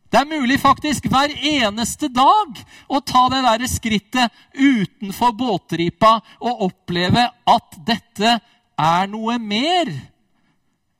Det 0.08 0.22
er 0.22 0.40
mulig 0.40 0.60
faktisk 0.60 1.10
hver 1.12 1.34
eneste 1.36 2.08
dag 2.08 2.60
å 2.88 3.02
ta 3.04 3.26
det 3.32 3.42
der 3.44 3.66
skrittet 3.68 4.38
utenfor 4.56 5.34
båtripa 5.36 6.14
og 6.40 6.64
oppleve 6.70 7.26
at 7.28 7.76
dette 7.88 8.38
er 8.78 9.10
noe 9.12 9.36
mer 9.40 9.92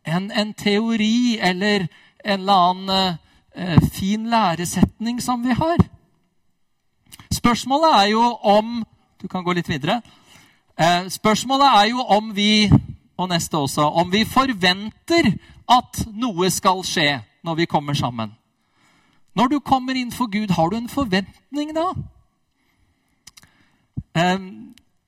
enn 0.08 0.28
en 0.32 0.52
teori 0.60 1.38
eller 1.40 1.88
en 1.88 2.42
eller 2.42 2.68
annen 2.68 2.92
eh, 2.92 3.24
fin 3.94 4.30
læresetning 4.30 5.22
som 5.24 5.44
vi 5.44 5.56
har. 5.58 5.82
Spørsmålet 7.34 7.96
er 8.04 8.12
jo 8.12 8.24
om 8.44 8.86
Du 9.22 9.28
kan 9.28 9.44
gå 9.44 9.54
litt 9.58 9.70
videre. 9.70 10.02
Eh, 10.78 11.10
spørsmålet 11.10 11.68
er 11.68 11.88
jo 11.90 12.04
om 12.06 12.36
vi 12.36 12.70
og 13.18 13.30
neste 13.30 13.58
også, 13.58 13.82
om 13.82 14.12
vi 14.12 14.26
forventer 14.30 15.32
at 15.70 16.04
noe 16.14 16.50
skal 16.54 16.84
skje 16.86 17.16
når 17.44 17.56
vi 17.56 17.66
kommer 17.66 17.98
sammen. 17.98 18.36
Når 19.36 19.48
du 19.48 19.60
kommer 19.60 19.98
inn 19.98 20.12
for 20.12 20.30
Gud, 20.30 20.54
har 20.54 20.70
du 20.70 20.78
en 20.78 20.90
forventning 20.90 21.74
da? 21.74 21.88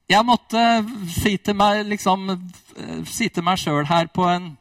Jeg 0.09 0.25
måtte 0.25 0.63
si 1.09 1.37
til 1.37 1.55
meg 1.57 1.85
liksom, 1.85 2.29
eh, 2.29 3.05
si 3.05 3.29
til 3.29 3.43
meg 3.43 3.57
sjøl 3.57 3.85
her 3.85 4.09
på 4.13 4.25
en 4.29 4.57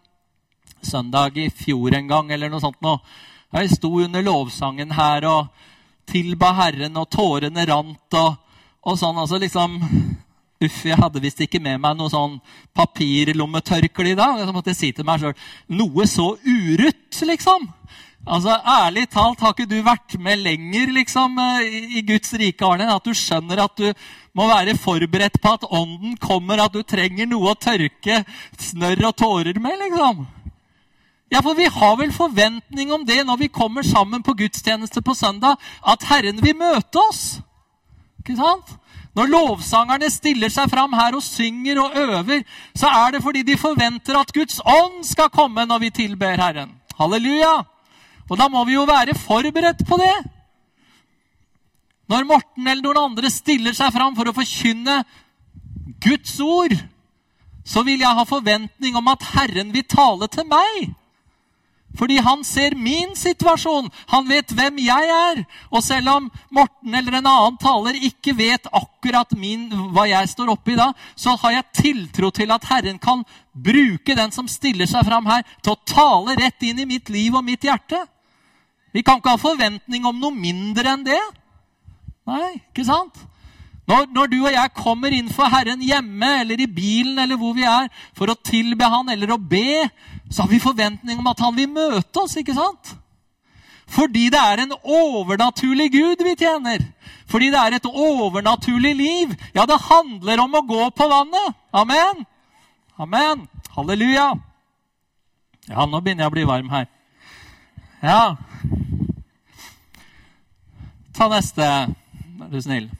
søndag 0.82 1.36
i 1.36 1.48
fjor 1.48 1.96
en 1.96 2.08
gang, 2.08 2.32
eller 2.32 2.48
noe 2.48 2.60
sånt 2.60 2.80
noe. 2.82 3.00
Jeg 3.48 3.70
sto 3.72 3.88
under 4.04 4.24
lovsangen 4.24 4.90
her 4.92 5.24
og 5.24 5.46
tilba 6.08 6.50
Herren, 6.56 6.96
og 7.00 7.08
tårene 7.12 7.64
rant 7.68 8.16
og, 8.20 8.34
og 8.84 8.98
sånn. 9.00 9.16
altså 9.16 9.40
liksom, 9.40 9.78
Uff, 10.58 10.78
jeg 10.84 10.98
hadde 10.98 11.22
visst 11.22 11.40
ikke 11.44 11.60
med 11.62 11.78
meg 11.80 11.94
noe 11.96 12.10
sånn 12.10 12.34
papirlommetørkle 12.74 14.10
i 14.10 14.18
dag. 14.18 14.40
Så 14.42 14.52
måtte 14.52 14.72
jeg 14.72 14.78
si 14.80 14.88
til 14.92 15.06
meg 15.06 15.22
sjøl 15.22 15.36
Noe 15.78 16.06
så 16.10 16.32
urutt, 16.34 17.20
liksom. 17.30 17.68
Altså, 18.26 18.56
Ærlig 18.66 19.06
talt, 19.12 19.40
har 19.40 19.54
ikke 19.54 19.68
du 19.70 19.78
vært 19.86 20.18
med 20.20 20.42
lenger 20.42 20.90
liksom, 20.96 21.38
eh, 21.40 21.78
i 22.00 22.02
Guds 22.04 22.34
rike, 22.36 22.66
Arne, 22.66 22.90
at 22.90 23.06
du 23.06 23.14
skjønner 23.16 23.62
at 23.62 23.78
du 23.78 23.86
må 24.36 24.48
være 24.50 24.74
forberedt 24.76 25.38
på 25.40 25.54
at 25.54 25.68
ånden 25.70 26.18
kommer, 26.20 26.60
at 26.60 26.74
du 26.74 26.82
trenger 26.82 27.30
noe 27.30 27.54
å 27.54 27.56
tørke 27.56 28.24
snørr 28.58 29.06
og 29.08 29.16
tårer 29.22 29.62
med? 29.62 29.78
liksom? 29.86 30.26
Ja, 31.28 31.42
for 31.44 31.54
vi 31.54 31.68
har 31.68 31.96
vel 32.00 32.12
forventning 32.12 32.92
om 32.92 33.04
det 33.06 33.20
når 33.26 33.36
vi 33.42 33.52
kommer 33.52 33.84
sammen 33.84 34.22
på 34.24 34.34
gudstjeneste 34.38 35.02
på 35.04 35.14
søndag, 35.14 35.58
at 35.84 36.04
Herren 36.08 36.40
vil 36.42 36.56
møte 36.56 37.00
oss. 37.02 37.40
Ikke 38.22 38.36
sant? 38.38 38.76
Når 39.16 39.30
lovsangerne 39.32 40.08
stiller 40.12 40.52
seg 40.52 40.70
fram 40.70 40.92
her 40.94 41.16
og 41.18 41.24
synger 41.24 41.80
og 41.82 41.96
øver, 41.98 42.44
så 42.76 42.88
er 42.88 43.16
det 43.16 43.22
fordi 43.24 43.42
de 43.42 43.58
forventer 43.58 44.16
at 44.16 44.32
Guds 44.32 44.60
ånd 44.64 45.02
skal 45.04 45.32
komme 45.34 45.64
når 45.66 45.84
vi 45.84 45.90
tilber 45.90 46.38
Herren. 46.38 46.76
Halleluja! 46.98 47.56
Og 48.28 48.36
da 48.38 48.48
må 48.52 48.64
vi 48.68 48.76
jo 48.76 48.84
være 48.88 49.16
forberedt 49.16 49.84
på 49.88 49.96
det. 50.00 50.16
Når 52.08 52.24
Morten 52.28 52.68
eller 52.68 52.84
noen 52.84 53.10
andre 53.10 53.30
stiller 53.32 53.74
seg 53.76 53.92
fram 53.92 54.14
for 54.16 54.28
å 54.28 54.36
forkynne 54.36 55.02
Guds 56.04 56.38
ord, 56.40 56.72
så 57.68 57.82
vil 57.84 58.00
jeg 58.00 58.16
ha 58.16 58.24
forventning 58.28 58.96
om 58.96 59.10
at 59.12 59.26
Herren 59.34 59.74
vil 59.74 59.84
tale 59.84 60.28
til 60.32 60.46
meg. 60.48 60.94
Fordi 61.98 62.20
han 62.22 62.44
ser 62.46 62.76
min 62.78 63.16
situasjon. 63.18 63.88
Han 64.12 64.28
vet 64.30 64.52
hvem 64.54 64.78
jeg 64.84 65.10
er. 65.14 65.42
Og 65.74 65.82
selv 65.82 66.12
om 66.12 66.28
Morten 66.54 66.94
eller 66.94 67.18
en 67.18 67.26
annen 67.26 67.58
taler 67.58 67.98
ikke 68.08 68.36
vet 68.38 68.68
akkurat 68.70 69.34
min, 69.38 69.66
hva 69.94 70.06
jeg 70.06 70.30
står 70.30 70.52
oppi 70.54 70.76
da, 70.78 70.92
så 71.18 71.34
har 71.42 71.56
jeg 71.56 71.80
tiltro 71.82 72.30
til 72.34 72.54
at 72.54 72.68
Herren 72.70 73.00
kan 73.02 73.24
bruke 73.52 74.14
den 74.14 74.30
som 74.34 74.46
stiller 74.50 74.86
seg 74.86 75.06
fram 75.08 75.26
her, 75.26 75.42
til 75.62 75.74
å 75.74 75.82
tale 75.88 76.38
rett 76.38 76.62
inn 76.62 76.84
i 76.84 76.86
mitt 76.88 77.10
liv 77.10 77.34
og 77.34 77.46
mitt 77.46 77.66
hjerte. 77.66 78.04
Vi 78.94 79.02
kan 79.02 79.18
ikke 79.18 79.34
ha 79.34 79.40
forventning 79.40 80.06
om 80.08 80.22
noe 80.22 80.34
mindre 80.34 80.94
enn 80.94 81.04
det. 81.06 81.20
Nei, 82.28 82.54
ikke 82.70 82.86
sant? 82.86 83.18
Når, 83.88 84.08
når, 84.12 84.28
du 84.28 84.38
og 84.42 84.52
jeg 84.52 84.74
kommer 84.76 85.14
inn 85.16 85.30
for 85.32 85.48
Herren 85.48 85.80
hjemme 85.80 86.28
eller 86.42 86.60
i 86.60 86.68
bilen 86.68 87.18
eller 87.22 87.38
hvor 87.40 87.54
vi 87.56 87.64
er, 87.64 87.88
for 88.16 88.28
å 88.28 88.36
tilbe 88.44 88.84
Han 88.84 89.08
eller 89.08 89.32
å 89.32 89.40
be, 89.40 89.86
så 90.28 90.44
har 90.44 90.50
vi 90.50 90.60
forventning 90.60 91.20
om 91.20 91.30
at 91.30 91.40
Han 91.40 91.56
vil 91.56 91.70
møte 91.72 92.20
oss. 92.20 92.36
ikke 92.36 92.56
sant? 92.56 92.92
Fordi 93.88 94.26
det 94.28 94.40
er 94.40 94.64
en 94.66 94.74
overnaturlig 94.76 95.88
Gud 95.94 96.24
vi 96.24 96.34
tjener. 96.36 96.84
Fordi 97.28 97.48
det 97.52 97.60
er 97.62 97.78
et 97.78 97.88
overnaturlig 97.88 98.92
liv. 98.96 99.32
Ja, 99.56 99.64
det 99.64 99.80
handler 99.88 100.44
om 100.44 100.60
å 100.60 100.66
gå 100.68 100.90
på 100.92 101.08
vannet. 101.08 101.56
Amen. 101.72 102.26
Amen. 103.00 103.48
Halleluja. 103.72 104.34
Ja, 105.68 105.84
nå 105.88 106.00
begynner 106.00 106.26
jeg 106.26 106.32
å 106.32 106.36
bli 106.36 106.46
varm 106.48 106.68
her. 106.72 106.86
Ja. 108.04 108.36
Ta 111.16 111.28
neste, 111.32 111.64
er 111.64 112.52
du 112.52 112.60
snill. 112.62 112.92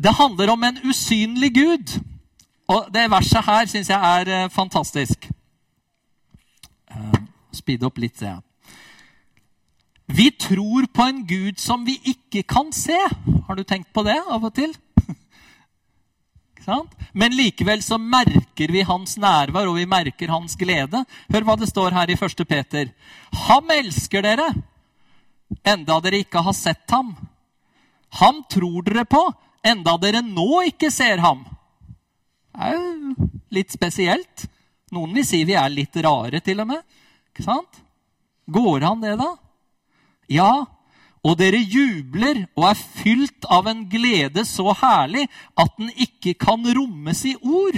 Det 0.00 0.12
handler 0.16 0.50
om 0.50 0.64
en 0.64 0.78
usynlig 0.88 1.54
Gud. 1.54 2.00
Og 2.68 2.86
det 2.94 3.10
verset 3.10 3.44
her 3.44 3.66
syns 3.68 3.90
jeg 3.90 4.20
er 4.20 4.30
eh, 4.44 4.50
fantastisk. 4.50 5.26
Uh, 6.90 7.18
speed 7.54 7.84
opp 7.86 7.98
litt, 8.02 8.16
ser 8.18 8.32
jeg. 8.32 8.40
Vi 10.10 10.30
tror 10.34 10.88
på 10.94 11.06
en 11.06 11.20
Gud 11.26 11.60
som 11.62 11.84
vi 11.86 11.98
ikke 12.14 12.42
kan 12.42 12.72
se. 12.74 12.98
Har 13.46 13.58
du 13.58 13.62
tenkt 13.62 13.92
på 13.94 14.02
det 14.06 14.16
av 14.18 14.44
og 14.46 14.54
til? 14.54 14.72
Men 17.20 17.34
likevel 17.34 17.82
så 17.82 17.98
merker 17.98 18.72
vi 18.72 18.86
hans 18.86 19.16
nærvær, 19.18 19.70
og 19.70 19.78
vi 19.78 19.86
merker 19.90 20.32
hans 20.32 20.56
glede. 20.58 21.04
Hør 21.30 21.46
hva 21.46 21.56
det 21.60 21.70
står 21.70 21.94
her 21.94 22.10
i 22.10 22.18
1. 22.18 22.44
Peter. 22.48 22.90
Ham 23.46 23.70
elsker 23.74 24.26
dere 24.26 24.50
enda 25.66 25.98
dere 26.02 26.22
ikke 26.22 26.42
har 26.44 26.56
sett 26.56 26.90
ham. 26.90 27.12
Ham 28.20 28.42
tror 28.50 28.82
dere 28.86 29.04
på, 29.08 29.22
enda 29.66 29.96
dere 30.00 30.22
nå 30.24 30.62
ikke 30.70 30.90
ser 30.92 31.22
ham. 31.24 31.44
Det 32.50 32.70
er 32.70 32.76
jo 32.76 33.28
litt 33.54 33.72
spesielt. 33.74 34.46
Noen 34.94 35.14
vil 35.14 35.26
si 35.26 35.44
vi 35.46 35.54
er 35.58 35.70
litt 35.72 35.96
rare, 36.02 36.40
til 36.42 36.62
og 36.62 36.70
med. 36.72 36.82
Ikke 37.30 37.46
sant? 37.46 37.80
Går 38.50 38.86
han 38.86 39.02
det, 39.04 39.14
da? 39.20 39.30
Ja. 40.30 40.52
Og 41.20 41.36
dere 41.36 41.60
jubler 41.60 42.46
og 42.56 42.70
er 42.70 42.78
fylt 42.80 43.46
av 43.52 43.68
en 43.68 43.84
glede 43.92 44.46
så 44.48 44.72
herlig 44.80 45.26
at 45.60 45.74
den 45.76 45.90
ikke 45.92 46.32
kan 46.40 46.64
rommes 46.64 47.26
i 47.28 47.34
ord. 47.44 47.76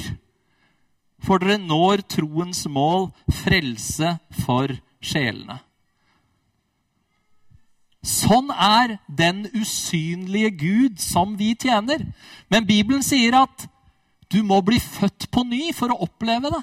For 1.22 1.42
dere 1.42 1.58
når 1.62 2.04
troens 2.10 2.64
mål, 2.70 3.10
frelse 3.42 4.16
for 4.44 4.72
sjelene. 5.02 5.58
Sånn 8.02 8.50
er 8.50 8.96
den 9.06 9.44
usynlige 9.54 10.50
Gud 10.58 10.98
som 11.02 11.36
vi 11.38 11.52
tjener. 11.54 12.02
Men 12.50 12.66
Bibelen 12.66 13.04
sier 13.06 13.36
at 13.44 13.68
du 14.32 14.40
må 14.42 14.58
bli 14.64 14.80
født 14.82 15.28
på 15.30 15.44
ny 15.46 15.70
for 15.76 15.92
å 15.92 16.00
oppleve 16.08 16.50
det. 16.50 16.62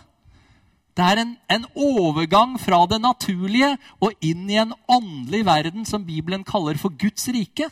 Det 0.99 1.05
er 1.05 1.21
en, 1.21 1.35
en, 1.47 1.65
overgang 1.79 2.57
fra 2.59 2.81
det 2.91 2.97
naturlige 2.99 3.69
og 4.03 4.17
inn 4.25 4.49
i 4.51 4.57
en 4.59 4.73
åndelig 4.91 5.45
verden 5.47 5.85
som 5.87 6.03
Bibelen 6.03 6.43
kaller 6.43 6.75
for 6.81 6.91
Guds 6.91 7.29
rike. 7.31 7.69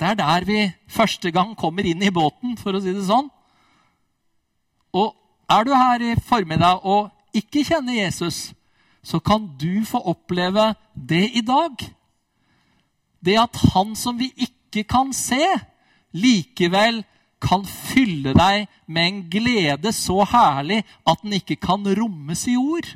Det 0.00 0.08
er 0.08 0.16
der 0.18 0.46
vi 0.48 0.64
første 0.90 1.30
gang 1.30 1.52
kommer 1.54 1.86
inn 1.86 2.02
i 2.02 2.10
båten, 2.10 2.56
for 2.58 2.74
å 2.74 2.80
si 2.82 2.90
det 2.96 3.04
sånn. 3.06 3.28
Og 4.96 5.12
er 5.52 5.68
du 5.68 5.74
her 5.76 6.02
i 6.02 6.16
formiddag 6.24 6.82
og 6.88 7.12
ikke 7.36 7.62
kjenner 7.68 8.00
Jesus, 8.00 8.48
så 9.02 9.20
kan 9.20 9.48
du 9.58 9.84
få 9.88 10.00
oppleve 10.12 10.74
det 10.94 11.24
i 11.36 11.42
dag. 11.44 11.76
Det 13.20 13.36
at 13.40 13.56
han 13.74 13.94
som 13.96 14.18
vi 14.20 14.30
ikke 14.36 14.84
kan 14.88 15.12
se, 15.16 15.44
likevel 16.16 17.02
kan 17.40 17.64
fylle 17.64 18.34
deg 18.36 18.66
med 18.86 19.06
en 19.06 19.22
glede 19.32 19.92
så 19.96 20.20
herlig 20.28 20.82
at 21.08 21.22
den 21.24 21.38
ikke 21.38 21.56
kan 21.60 21.86
rommes 21.96 22.44
i 22.48 22.56
ord. 22.60 22.88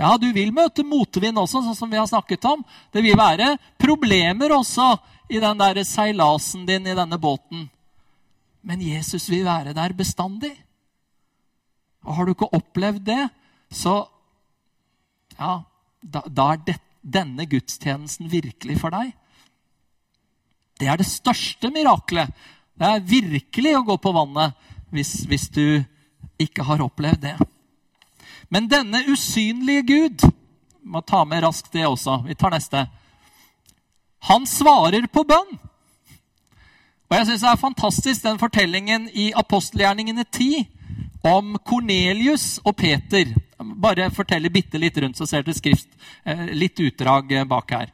Ja, 0.00 0.16
du 0.16 0.30
vil 0.32 0.54
møte 0.56 0.84
motvind 0.88 1.36
også, 1.38 1.60
sånn 1.60 1.76
som 1.76 1.90
vi 1.92 2.00
har 2.00 2.08
snakket 2.08 2.44
om. 2.48 2.64
Det 2.90 3.04
vil 3.04 3.18
være 3.18 3.54
problemer 3.80 4.54
også 4.56 4.94
i 5.32 5.40
den 5.40 5.60
der 5.60 5.82
seilasen 5.86 6.64
din 6.66 6.88
i 6.88 6.96
denne 6.96 7.18
båten. 7.20 7.68
Men 8.64 8.80
Jesus 8.80 9.28
vil 9.30 9.44
være 9.44 9.74
der 9.76 9.92
bestandig. 9.96 10.54
Og 12.02 12.16
har 12.16 12.26
du 12.26 12.32
ikke 12.32 12.50
opplevd 12.56 13.04
det, 13.06 13.28
så 13.70 14.02
ja, 15.38 15.62
da, 16.02 16.24
da 16.26 16.52
er 16.54 16.64
det, 16.66 16.78
denne 17.02 17.46
gudstjenesten 17.50 18.30
virkelig 18.30 18.78
for 18.78 18.94
deg. 18.94 19.10
Det 20.78 20.86
er 20.90 21.00
det 21.00 21.08
største 21.08 21.70
miraklet. 21.74 22.30
Det 22.78 22.88
er 22.88 23.06
virkelig 23.06 23.74
å 23.78 23.84
gå 23.86 23.96
på 24.02 24.12
vannet 24.14 24.54
hvis, 24.94 25.24
hvis 25.26 25.48
du 25.54 25.82
ikke 26.42 26.66
har 26.66 26.82
opplevd 26.84 27.24
det. 27.26 27.34
Men 28.52 28.68
denne 28.70 29.02
usynlige 29.08 29.82
Gud 29.88 30.24
må 30.82 31.02
ta 31.06 31.24
med 31.24 31.42
raskt 31.44 31.72
det 31.74 31.86
også. 31.86 32.22
Vi 32.26 32.36
tar 32.38 32.54
neste. 32.54 32.86
Han 34.28 34.46
svarer 34.46 35.06
på 35.10 35.24
bønn. 35.26 35.58
Og 37.10 37.18
jeg 37.18 37.28
syns 37.28 37.42
det 37.44 37.50
er 37.50 37.60
fantastisk 37.60 38.24
den 38.24 38.40
fortellingen 38.40 39.08
i 39.12 39.30
apostelgjerningene 39.36 40.24
10 40.24 40.62
om 41.22 41.56
Kornelius 41.64 42.58
og 42.66 42.76
Peter. 42.76 43.30
Bare 43.58 44.10
fortelle 44.14 44.50
bitte 44.52 44.80
litt 44.80 44.98
rundt, 44.98 45.18
så 45.18 45.26
ser 45.28 45.44
dere 45.46 45.56
skrift, 45.56 45.88
eh, 46.24 46.48
litt 46.54 46.80
utdrag 46.82 47.32
eh, 47.32 47.44
bak 47.48 47.70
her. 47.70 47.92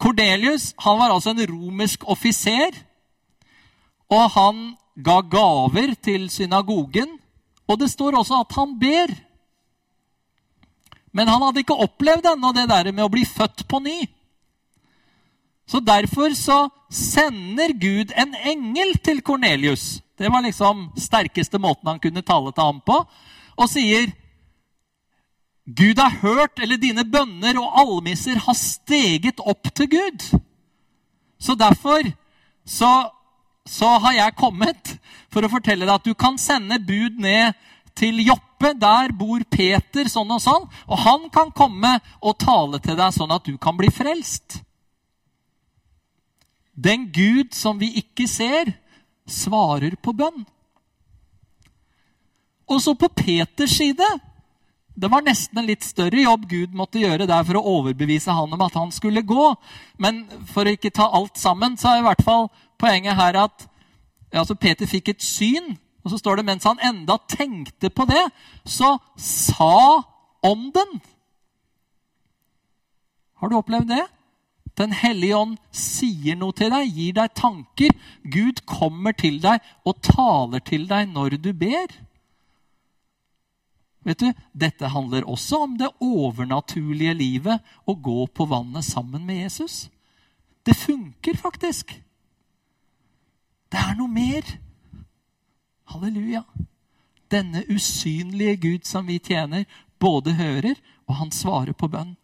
Kornelius 0.00 0.72
var 0.78 1.10
altså 1.10 1.34
en 1.34 1.46
romersk 1.46 2.06
offiser. 2.08 2.70
Og 4.10 4.30
han 4.34 4.62
ga 4.96 5.20
gaver 5.20 5.94
til 6.02 6.30
synagogen. 6.30 7.18
Og 7.68 7.78
det 7.78 7.90
står 7.90 8.16
også 8.18 8.40
at 8.40 8.56
han 8.56 8.78
ber. 8.80 9.12
Men 11.12 11.28
han 11.28 11.42
hadde 11.42 11.62
ikke 11.62 11.78
opplevd 11.84 12.32
ennå 12.32 12.52
det 12.54 12.68
der 12.70 12.90
med 12.92 13.04
å 13.04 13.12
bli 13.12 13.26
født 13.26 13.66
på 13.68 13.82
ny. 13.82 13.98
Så 15.70 15.78
derfor 15.80 16.34
så 16.34 16.64
sender 16.90 17.74
Gud 17.78 18.10
en 18.18 18.34
engel 18.34 18.96
til 19.04 19.20
Kornelius. 19.22 20.00
Det 20.20 20.28
var 20.28 20.42
liksom 20.44 20.90
sterkeste 21.00 21.58
måten 21.58 21.88
han 21.88 22.00
kunne 22.00 22.20
tale 22.22 22.52
til 22.52 22.66
ham 22.66 22.80
på. 22.84 22.96
Og 23.56 23.68
sier 23.72 24.10
Gud 25.64 25.96
har 25.96 26.18
hørt, 26.20 26.60
eller 26.60 26.76
dine 26.76 27.06
bønner 27.08 27.56
og 27.60 27.78
almisser 27.80 28.36
har 28.44 28.56
steget 28.58 29.40
opp 29.40 29.70
til 29.72 29.88
Gud. 29.88 30.26
Så 31.40 31.56
derfor 31.56 32.04
så, 32.68 32.90
så 33.64 33.94
har 34.04 34.18
jeg 34.18 34.36
kommet 34.36 34.92
for 35.32 35.46
å 35.46 35.52
fortelle 35.52 35.86
deg 35.86 35.94
at 35.94 36.10
du 36.10 36.12
kan 36.12 36.36
sende 36.42 36.76
bud 36.84 37.16
ned 37.22 37.56
til 37.96 38.20
Joppe. 38.26 38.74
Der 38.76 39.14
bor 39.16 39.40
Peter 39.48 40.10
sånn 40.10 40.36
og 40.36 40.44
sånn. 40.44 40.68
Og 40.84 41.00
han 41.00 41.30
kan 41.32 41.54
komme 41.56 41.96
og 42.20 42.36
tale 42.44 42.82
til 42.84 43.00
deg 43.00 43.16
sånn 43.16 43.32
at 43.32 43.48
du 43.48 43.56
kan 43.56 43.80
bli 43.80 43.88
frelst. 43.88 44.60
Den 46.76 47.08
Gud 47.08 47.56
som 47.56 47.80
vi 47.80 47.94
ikke 48.04 48.28
ser, 48.28 48.74
svarer 49.30 49.96
på 50.02 50.14
bønn. 50.16 50.42
Og 52.70 52.82
så 52.82 52.94
på 52.94 53.08
Peters 53.08 53.78
side 53.78 54.06
det 55.00 55.08
var 55.08 55.22
nesten 55.24 55.56
en 55.58 55.68
litt 55.68 55.84
større 55.86 56.20
jobb 56.20 56.44
Gud 56.50 56.74
måtte 56.76 57.00
gjøre 57.00 57.28
der 57.28 57.44
for 57.46 57.56
å 57.56 57.76
overbevise 57.78 58.34
han 58.36 58.52
om 58.52 58.64
at 58.66 58.74
han 58.76 58.90
skulle 58.92 59.22
gå. 59.24 59.46
Men 60.02 60.26
for 60.50 60.66
å 60.66 60.74
ikke 60.74 60.92
ta 60.92 61.06
alt 61.16 61.40
sammen, 61.40 61.78
så 61.80 61.94
er 61.94 62.02
i 62.02 62.06
hvert 62.08 62.24
fall 62.26 62.50
poenget 62.80 63.16
her 63.16 63.38
at 63.46 63.64
altså 64.34 64.58
Peter 64.60 64.90
fikk 64.90 65.14
et 65.14 65.24
syn. 65.24 65.72
Og 66.04 66.12
så 66.12 66.20
står 66.20 66.40
det 66.40 66.46
mens 66.50 66.68
han 66.68 66.82
enda 66.84 67.16
tenkte 67.30 67.88
på 67.92 68.04
det, 68.08 68.26
så 68.64 68.96
sa 69.16 70.02
ånden 70.44 71.00
Har 73.40 73.48
du 73.48 73.56
opplevd 73.56 73.88
det? 73.88 74.04
Den 74.80 74.94
hellige 74.96 75.36
ånd 75.36 75.58
sier 75.76 76.38
noe 76.40 76.56
til 76.56 76.72
deg, 76.72 76.92
gir 76.96 77.16
deg 77.18 77.34
tanker. 77.36 77.92
Gud 78.24 78.62
kommer 78.68 79.12
til 79.12 79.36
deg 79.42 79.60
og 79.84 80.00
taler 80.06 80.62
til 80.64 80.86
deg 80.88 81.10
når 81.12 81.36
du 81.44 81.50
ber. 81.52 81.92
Vet 84.08 84.22
du, 84.22 84.30
Dette 84.56 84.88
handler 84.88 85.28
også 85.28 85.64
om 85.66 85.76
det 85.76 85.90
overnaturlige 86.00 87.12
livet 87.18 87.72
å 87.84 87.94
gå 88.00 88.24
på 88.32 88.46
vannet 88.48 88.86
sammen 88.86 89.26
med 89.28 89.42
Jesus. 89.42 89.90
Det 90.64 90.76
funker 90.76 91.36
faktisk. 91.36 91.92
Det 93.68 93.80
er 93.80 93.98
noe 93.98 94.08
mer. 94.08 94.48
Halleluja. 95.92 96.46
Denne 97.30 97.66
usynlige 97.68 98.56
Gud 98.56 98.88
som 98.88 99.06
vi 99.06 99.20
tjener, 99.20 99.68
både 100.00 100.32
hører, 100.40 100.80
og 101.06 101.20
han 101.20 101.30
svarer 101.34 101.76
på 101.76 101.90
bønn. 101.92 102.16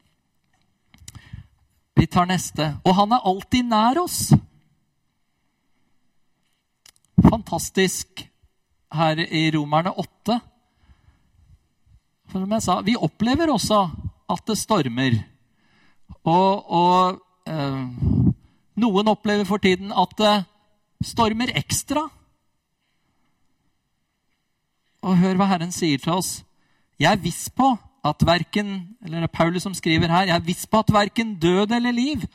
Vi 1.96 2.06
tar 2.06 2.28
neste. 2.28 2.74
Og 2.84 2.94
han 2.98 3.14
er 3.16 3.24
alltid 3.24 3.68
nær 3.70 4.02
oss. 4.02 4.28
Fantastisk 7.24 8.26
her 8.92 9.22
i 9.24 9.48
Romerne 9.54 9.94
8. 9.96 10.36
For 12.26 12.42
som 12.42 12.52
jeg 12.52 12.64
sa, 12.66 12.80
vi 12.84 12.98
opplever 13.00 13.52
også 13.52 13.80
at 14.28 14.44
det 14.50 14.58
stormer. 14.60 15.16
Og, 16.26 16.68
og 16.68 17.48
eh, 17.48 17.80
noen 18.76 19.10
opplever 19.12 19.48
for 19.48 19.62
tiden 19.62 19.94
at 19.94 20.12
det 20.20 20.34
stormer 21.06 21.54
ekstra. 21.56 22.04
Og 25.06 25.20
hør 25.22 25.38
hva 25.38 25.48
Herren 25.54 25.72
sier 25.72 26.02
til 26.02 26.18
oss. 26.18 26.40
Jeg 27.00 27.12
er 27.12 27.22
viss 27.22 27.46
på 27.52 27.72
at 28.08 28.26
verken 28.26 28.74
eller 29.04 29.22
det 29.22 29.28
er 29.28 29.38
Paulus 29.38 29.64
som 29.66 29.74
skriver 29.74 30.10
her, 30.10 30.28
jeg 30.30 30.36
er 30.36 30.46
viss 30.46 30.66
på 30.66 30.82
at 30.82 30.92
verken 30.92 31.36
død 31.42 31.74
eller 31.76 31.94
liv, 31.94 32.26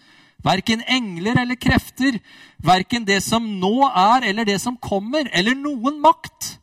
verken 0.44 0.84
engler 0.88 1.42
eller 1.42 1.60
krefter, 1.60 2.18
verken 2.58 3.06
det 3.08 3.22
som 3.24 3.46
nå 3.62 3.88
er 3.88 4.30
eller 4.32 4.48
det 4.48 4.60
som 4.62 4.78
kommer, 4.78 5.30
eller 5.34 5.58
noen 5.58 6.00
makt, 6.02 6.56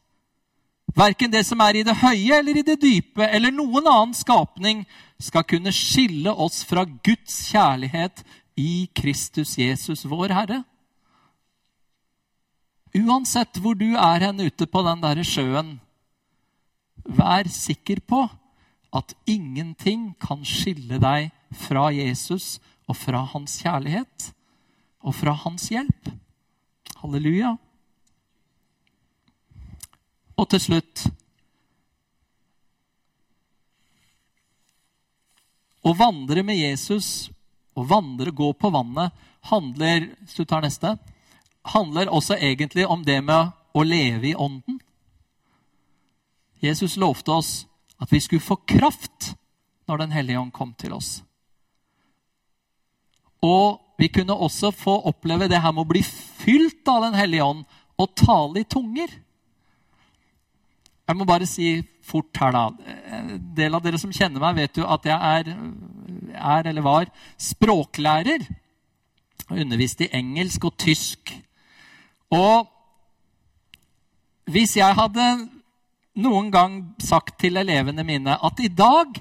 verken 0.99 1.33
det 1.33 1.45
som 1.47 1.61
er 1.63 1.79
i 1.79 1.85
det 1.87 1.97
høye 2.01 2.41
eller 2.41 2.59
i 2.59 2.67
det 2.67 2.79
dype, 2.83 3.27
eller 3.27 3.55
noen 3.55 3.87
annen 3.87 4.17
skapning, 4.17 4.87
skal 5.19 5.47
kunne 5.47 5.75
skille 5.75 6.31
oss 6.31 6.63
fra 6.67 6.85
Guds 6.87 7.41
kjærlighet 7.51 8.23
i 8.59 8.89
Kristus 8.95 9.57
Jesus, 9.59 10.05
vår 10.07 10.35
Herre. 10.35 10.63
Uansett 12.99 13.59
hvor 13.63 13.77
du 13.79 13.93
er 13.99 14.25
hen 14.25 14.41
ute 14.47 14.67
på 14.67 14.83
den 14.87 15.03
derre 15.03 15.27
sjøen, 15.27 15.77
vær 17.09 17.49
sikker 17.51 18.01
på 18.07 18.25
at 18.93 19.15
ingenting 19.29 20.15
kan 20.21 20.45
skille 20.47 20.99
deg 21.03 21.31
fra 21.55 21.89
Jesus 21.93 22.57
og 22.89 22.97
fra 22.97 23.25
hans 23.35 23.59
kjærlighet 23.63 24.31
og 25.05 25.15
fra 25.15 25.35
hans 25.45 25.69
hjelp. 25.73 26.11
Halleluja. 26.99 27.55
Og 30.39 30.51
til 30.51 30.63
slutt 30.63 31.09
Å 35.89 35.93
vandre 35.97 36.43
med 36.45 36.59
Jesus, 36.59 37.31
å 37.73 37.85
vandre, 37.87 38.29
gå 38.35 38.51
på 38.61 38.69
vannet, 38.75 39.15
handler 39.49 40.11
hvis 40.11 40.35
du 40.37 40.43
tar 40.45 40.61
neste, 40.61 40.91
handler 41.73 42.11
også 42.13 42.37
egentlig 42.37 42.85
om 42.85 43.05
det 43.07 43.23
med 43.25 43.55
å 43.73 43.85
leve 43.87 44.29
i 44.29 44.35
ånden. 44.35 44.81
Jesus 46.61 46.99
lovte 47.01 47.33
oss 47.33 47.53
at 47.99 48.13
vi 48.13 48.21
skulle 48.23 48.45
få 48.45 48.61
kraft 48.67 49.35
når 49.89 50.03
Den 50.03 50.13
hellige 50.13 50.41
ånd 50.41 50.53
kom 50.53 50.75
til 50.77 50.93
oss. 50.93 51.23
Og 53.43 53.81
vi 53.99 54.11
kunne 54.13 54.37
også 54.37 54.71
få 54.71 54.99
oppleve 55.09 55.49
det 55.49 55.61
her 55.63 55.73
med 55.73 55.87
å 55.87 55.91
bli 55.91 56.03
fylt 56.05 56.87
av 56.91 57.07
Den 57.07 57.17
hellige 57.19 57.47
ånd 57.47 57.65
og 57.99 58.15
tale 58.19 58.63
i 58.63 58.69
tunger. 58.69 59.11
Jeg 61.09 61.17
må 61.17 61.25
bare 61.25 61.49
si 61.49 61.81
fort 62.05 62.37
her, 62.37 62.53
da. 62.53 62.95
En 63.17 63.31
del 63.57 63.75
av 63.75 63.83
dere 63.85 63.99
som 64.01 64.13
kjenner 64.13 64.43
meg, 64.43 64.59
vet 64.61 64.81
jo 64.81 64.87
at 64.89 65.07
jeg 65.09 65.17
er, 65.17 65.53
er 66.37 66.69
eller 66.69 66.85
var 66.85 67.09
språklærer. 67.41 68.45
Og 69.49 69.63
underviste 69.65 70.05
i 70.05 70.13
engelsk 70.21 70.69
og 70.69 70.77
tysk. 70.77 71.33
Og 72.29 72.69
hvis 74.53 74.77
jeg 74.77 74.97
hadde 75.01 75.25
noen 76.19 76.51
gang 76.51 76.81
sagt 77.03 77.39
til 77.43 77.59
elevene 77.61 78.05
mine 78.07 78.35
at 78.35 78.61
i 78.63 78.69
dag 78.69 79.21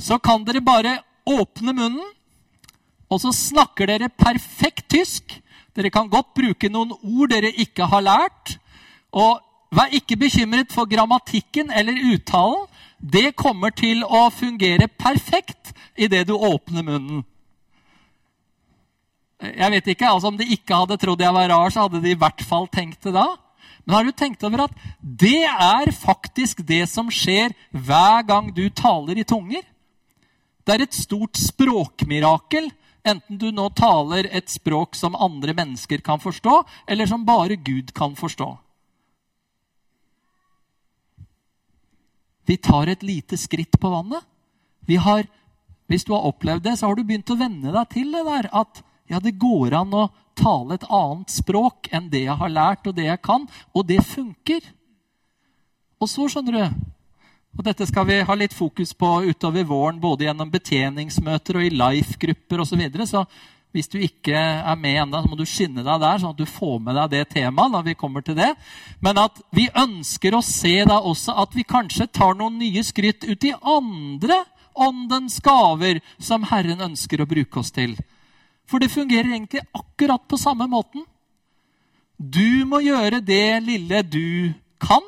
så 0.00 0.18
kan 0.18 0.44
dere 0.44 0.62
bare 0.64 0.98
åpne 1.24 1.72
munnen, 1.72 2.12
og 3.08 3.20
så 3.22 3.32
snakker 3.32 3.88
dere 3.88 4.10
perfekt 4.10 4.88
tysk. 4.92 5.36
Dere 5.74 5.90
kan 5.92 6.10
godt 6.10 6.32
bruke 6.36 6.70
noen 6.72 6.92
ord 6.94 7.30
dere 7.30 7.52
ikke 7.62 7.86
har 7.90 8.02
lært. 8.02 8.56
Og 9.14 9.38
vær 9.74 9.92
ikke 9.94 10.18
bekymret 10.18 10.72
for 10.74 10.88
grammatikken 10.90 11.70
eller 11.70 11.98
uttalen. 12.14 12.66
Det 12.98 13.34
kommer 13.36 13.74
til 13.76 14.02
å 14.06 14.26
fungere 14.34 14.88
perfekt 14.88 15.74
idet 15.94 16.26
du 16.28 16.34
åpner 16.34 16.86
munnen. 16.86 17.22
Jeg 19.44 19.70
vet 19.74 19.88
ikke, 19.92 20.08
altså 20.08 20.30
Om 20.30 20.38
de 20.40 20.46
ikke 20.56 20.76
hadde 20.78 20.96
trodd 20.96 21.20
jeg 21.20 21.34
var 21.34 21.50
rar, 21.52 21.70
så 21.70 21.84
hadde 21.84 22.00
de 22.00 22.14
i 22.14 22.18
hvert 22.18 22.42
fall 22.48 22.68
tenkt 22.72 23.04
det 23.04 23.12
da. 23.14 23.26
Men 23.84 23.94
har 23.98 24.04
du 24.04 24.12
tenkt 24.16 24.44
over 24.46 24.64
at 24.64 24.76
det 25.00 25.44
er 25.44 25.92
faktisk 25.92 26.64
det 26.64 26.84
som 26.88 27.10
skjer 27.12 27.52
hver 27.70 28.24
gang 28.26 28.48
du 28.56 28.66
taler 28.72 29.20
i 29.20 29.26
tunger? 29.28 29.62
Det 30.64 30.74
er 30.74 30.86
et 30.86 30.96
stort 30.96 31.36
språkmirakel, 31.36 32.70
enten 33.04 33.36
du 33.40 33.50
nå 33.52 33.68
taler 33.76 34.30
et 34.32 34.48
språk 34.48 34.96
som 34.96 35.16
andre 35.20 35.52
mennesker 35.56 36.00
kan 36.04 36.22
forstå, 36.22 36.62
eller 36.88 37.10
som 37.10 37.26
bare 37.28 37.60
Gud 37.60 37.92
kan 37.96 38.16
forstå. 38.16 38.48
Vi 42.48 42.56
tar 42.56 42.88
et 42.88 43.04
lite 43.04 43.36
skritt 43.40 43.76
på 43.80 43.92
vannet. 43.92 44.24
Har, 45.00 45.28
hvis 45.88 46.04
du 46.04 46.12
har 46.12 46.24
opplevd 46.28 46.64
det, 46.64 46.78
så 46.78 46.88
har 46.88 46.96
du 46.96 47.04
begynt 47.04 47.30
å 47.32 47.40
venne 47.40 47.72
deg 47.72 47.92
til 47.92 48.12
det 48.12 48.24
der 48.24 48.48
at 48.52 48.82
ja, 49.10 49.20
det 49.20 49.36
går 49.40 49.76
an 49.80 49.94
å 49.94 50.08
tale 50.38 50.78
et 50.78 50.86
annet 50.88 51.30
språk 51.30 51.90
enn 51.94 52.08
det 52.10 52.24
jeg 52.24 52.38
har 52.40 52.52
lært, 52.52 52.88
og 52.88 52.96
det 52.96 53.06
jeg 53.06 53.20
kan. 53.24 53.46
Og 53.74 53.86
det 53.86 54.00
funker. 54.06 54.64
Og 56.00 56.10
så, 56.10 56.26
skjønner 56.28 56.58
du 56.58 56.92
og 57.54 57.62
Dette 57.62 57.86
skal 57.86 58.06
vi 58.08 58.16
ha 58.26 58.34
litt 58.34 58.54
fokus 58.54 58.90
på 58.98 59.08
utover 59.28 59.66
våren, 59.68 60.00
både 60.02 60.26
gjennom 60.26 60.50
betjeningsmøter 60.50 61.60
og 61.60 61.66
i 61.66 61.74
life-grupper 61.74 62.62
osv. 62.64 62.72
Så, 62.72 62.78
videre. 62.80 63.06
så 63.06 63.22
hvis 63.74 63.90
du 63.90 64.00
ikke 64.02 64.34
er 64.34 64.74
med 64.78 65.00
ennå, 65.04 65.20
må 65.26 65.38
du 65.38 65.44
skynde 65.46 65.84
deg 65.86 66.02
der, 66.02 66.18
sånn 66.18 66.34
at 66.34 66.40
du 66.40 66.50
får 66.50 66.80
med 66.82 66.98
deg 66.98 67.12
det 67.12 67.22
temaet. 67.36 67.72
når 67.72 67.86
vi 67.86 67.94
kommer 67.98 68.22
til 68.26 68.36
det. 68.38 68.50
Men 69.02 69.18
at 69.22 69.38
vi 69.54 69.68
ønsker 69.70 70.34
å 70.34 70.42
se 70.42 70.76
da 70.86 70.98
også 70.98 71.34
at 71.42 71.54
vi 71.54 71.62
kanskje 71.62 72.10
tar 72.10 72.34
noen 72.34 72.58
nye 72.58 72.82
skritt 72.82 73.22
ut 73.26 73.46
i 73.46 73.54
andre 73.62 74.42
åndens 74.74 75.38
gaver 75.38 76.02
som 76.18 76.42
Herren 76.50 76.82
ønsker 76.82 77.22
å 77.22 77.30
bruke 77.30 77.62
oss 77.62 77.70
til. 77.70 77.94
For 78.70 78.80
det 78.80 78.92
fungerer 78.92 79.32
egentlig 79.32 79.64
akkurat 79.76 80.24
på 80.28 80.38
samme 80.40 80.66
måten. 80.70 81.04
Du 82.18 82.64
må 82.68 82.80
gjøre 82.84 83.20
det 83.20 83.62
lille 83.66 84.02
du 84.06 84.54
kan, 84.80 85.04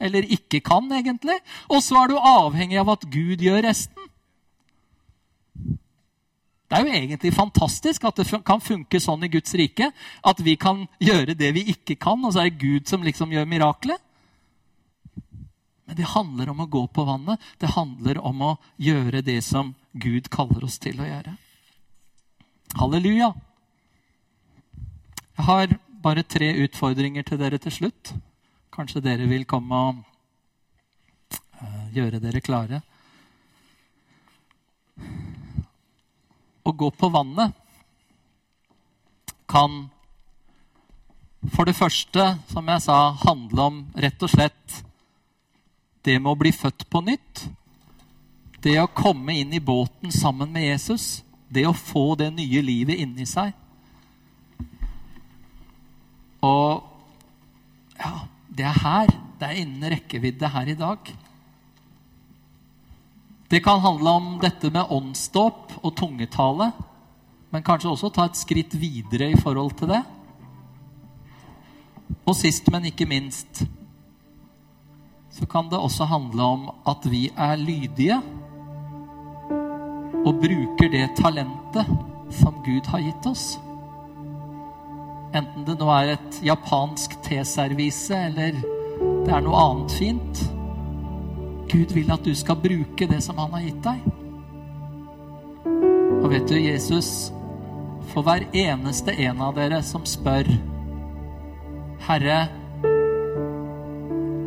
eller 0.00 0.26
ikke 0.26 0.60
kan, 0.64 0.86
egentlig. 0.92 1.36
Og 1.68 1.82
så 1.82 2.02
er 2.02 2.12
du 2.12 2.18
avhengig 2.18 2.78
av 2.80 2.94
at 2.94 3.06
Gud 3.10 3.42
gjør 3.42 3.64
resten. 3.66 4.00
Det 6.64 6.80
er 6.80 6.86
jo 6.86 6.96
egentlig 6.96 7.34
fantastisk 7.36 8.06
at 8.08 8.16
det 8.18 8.40
kan 8.46 8.62
funke 8.64 8.98
sånn 9.00 9.26
i 9.26 9.30
Guds 9.30 9.52
rike. 9.54 9.90
At 10.24 10.40
vi 10.42 10.56
kan 10.56 10.86
gjøre 11.02 11.36
det 11.38 11.52
vi 11.54 11.68
ikke 11.74 11.98
kan, 12.00 12.24
og 12.24 12.34
så 12.34 12.42
er 12.42 12.50
det 12.50 12.62
Gud 12.62 12.90
som 12.90 13.04
liksom 13.04 13.34
gjør 13.34 13.46
miraklet. 13.50 14.00
Men 15.84 15.98
det 15.98 16.08
handler 16.14 16.50
om 16.50 16.64
å 16.64 16.70
gå 16.70 16.86
på 16.88 17.04
vannet. 17.04 17.40
Det 17.60 17.74
handler 17.76 18.18
om 18.24 18.42
å 18.42 18.52
gjøre 18.80 19.20
det 19.22 19.42
som 19.44 19.74
Gud 19.92 20.30
kaller 20.32 20.64
oss 20.64 20.80
til 20.80 20.98
å 20.98 21.08
gjøre. 21.08 21.36
Halleluja. 22.74 23.28
Jeg 25.36 25.44
har 25.46 25.74
bare 26.02 26.24
tre 26.26 26.48
utfordringer 26.64 27.22
til 27.22 27.38
dere 27.38 27.58
til 27.62 27.72
slutt. 27.72 28.10
Kanskje 28.74 29.02
dere 29.04 29.28
vil 29.30 29.44
komme 29.46 29.78
og 29.78 30.00
uh, 31.62 31.84
gjøre 31.94 32.18
dere 32.22 32.42
klare. 32.42 32.80
Å 36.64 36.72
gå 36.74 36.88
på 36.98 37.10
vannet 37.14 37.54
kan 39.46 39.84
for 41.54 41.68
det 41.68 41.76
første, 41.78 42.24
som 42.50 42.66
jeg 42.72 42.82
sa, 42.82 42.98
handle 43.22 43.68
om 43.68 43.78
rett 44.00 44.22
og 44.24 44.32
slett 44.32 44.80
det 46.02 46.16
med 46.18 46.32
å 46.32 46.40
bli 46.40 46.50
født 46.50 46.88
på 46.90 47.04
nytt. 47.06 47.44
Det 48.64 48.74
å 48.82 48.90
komme 48.90 49.36
inn 49.44 49.54
i 49.54 49.62
båten 49.62 50.10
sammen 50.10 50.50
med 50.50 50.66
Jesus. 50.72 51.22
Det 51.54 51.66
å 51.68 51.76
få 51.76 52.14
det 52.18 52.32
nye 52.34 52.62
livet 52.64 52.98
inni 53.04 53.26
seg. 53.28 53.52
Og 56.44 56.82
ja, 57.98 58.14
det 58.48 58.66
er 58.66 58.80
her. 58.82 59.12
Det 59.38 59.46
er 59.48 59.60
innen 59.62 59.92
rekkevidde 59.94 60.50
her 60.50 60.70
i 60.70 60.78
dag. 60.78 61.12
Det 63.50 63.60
kan 63.62 63.82
handle 63.84 64.10
om 64.18 64.28
dette 64.42 64.70
med 64.72 64.90
åndsdåp 64.90 65.76
og 65.84 65.92
tungetale, 65.94 66.70
men 67.52 67.62
kanskje 67.62 67.92
også 67.92 68.10
ta 68.10 68.24
et 68.26 68.38
skritt 68.40 68.74
videre 68.74 69.28
i 69.30 69.38
forhold 69.38 69.76
til 69.78 69.92
det. 69.92 70.00
Og 72.24 72.34
sist, 72.34 72.70
men 72.72 72.88
ikke 72.88 73.06
minst, 73.06 73.62
så 75.34 75.46
kan 75.50 75.68
det 75.70 75.78
også 75.78 76.08
handle 76.08 76.48
om 76.56 76.66
at 76.88 77.06
vi 77.10 77.28
er 77.30 77.60
lydige 77.60 78.18
og 80.24 80.40
bruker 80.40 80.90
det 80.92 81.06
talentet 81.18 81.88
som 82.32 82.56
Gud 82.64 82.86
har 82.88 83.02
gitt 83.04 83.26
oss. 83.28 83.44
Enten 85.34 85.66
det 85.66 85.76
nå 85.80 85.88
er 85.90 86.14
et 86.14 86.40
japansk 86.46 87.16
teservise 87.26 88.16
eller 88.30 88.56
det 89.24 89.32
er 89.32 89.44
noe 89.44 89.60
annet 89.60 89.94
fint. 89.98 90.42
Gud 91.70 91.94
vil 91.96 92.12
at 92.14 92.24
du 92.24 92.34
skal 92.38 92.60
bruke 92.60 93.08
det 93.10 93.20
som 93.24 93.40
han 93.42 93.56
har 93.56 93.64
gitt 93.64 93.80
deg. 93.84 94.04
Og 96.24 96.28
vet 96.32 96.46
du, 96.48 96.54
Jesus, 96.56 97.32
for 98.12 98.24
hver 98.24 98.46
eneste 98.56 99.12
en 99.26 99.42
av 99.44 99.56
dere 99.58 99.82
som 99.84 100.06
spør 100.08 100.48
Herre, 102.04 102.38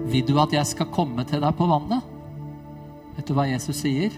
vil 0.07 0.23
du 0.25 0.37
at 0.39 0.53
jeg 0.55 0.69
skal 0.71 0.89
komme 0.93 1.25
til 1.27 1.41
deg 1.43 1.57
på 1.57 1.67
vannet? 1.69 2.05
Vet 3.17 3.27
du 3.27 3.35
hva 3.35 3.47
Jesus 3.49 3.81
sier? 3.83 4.13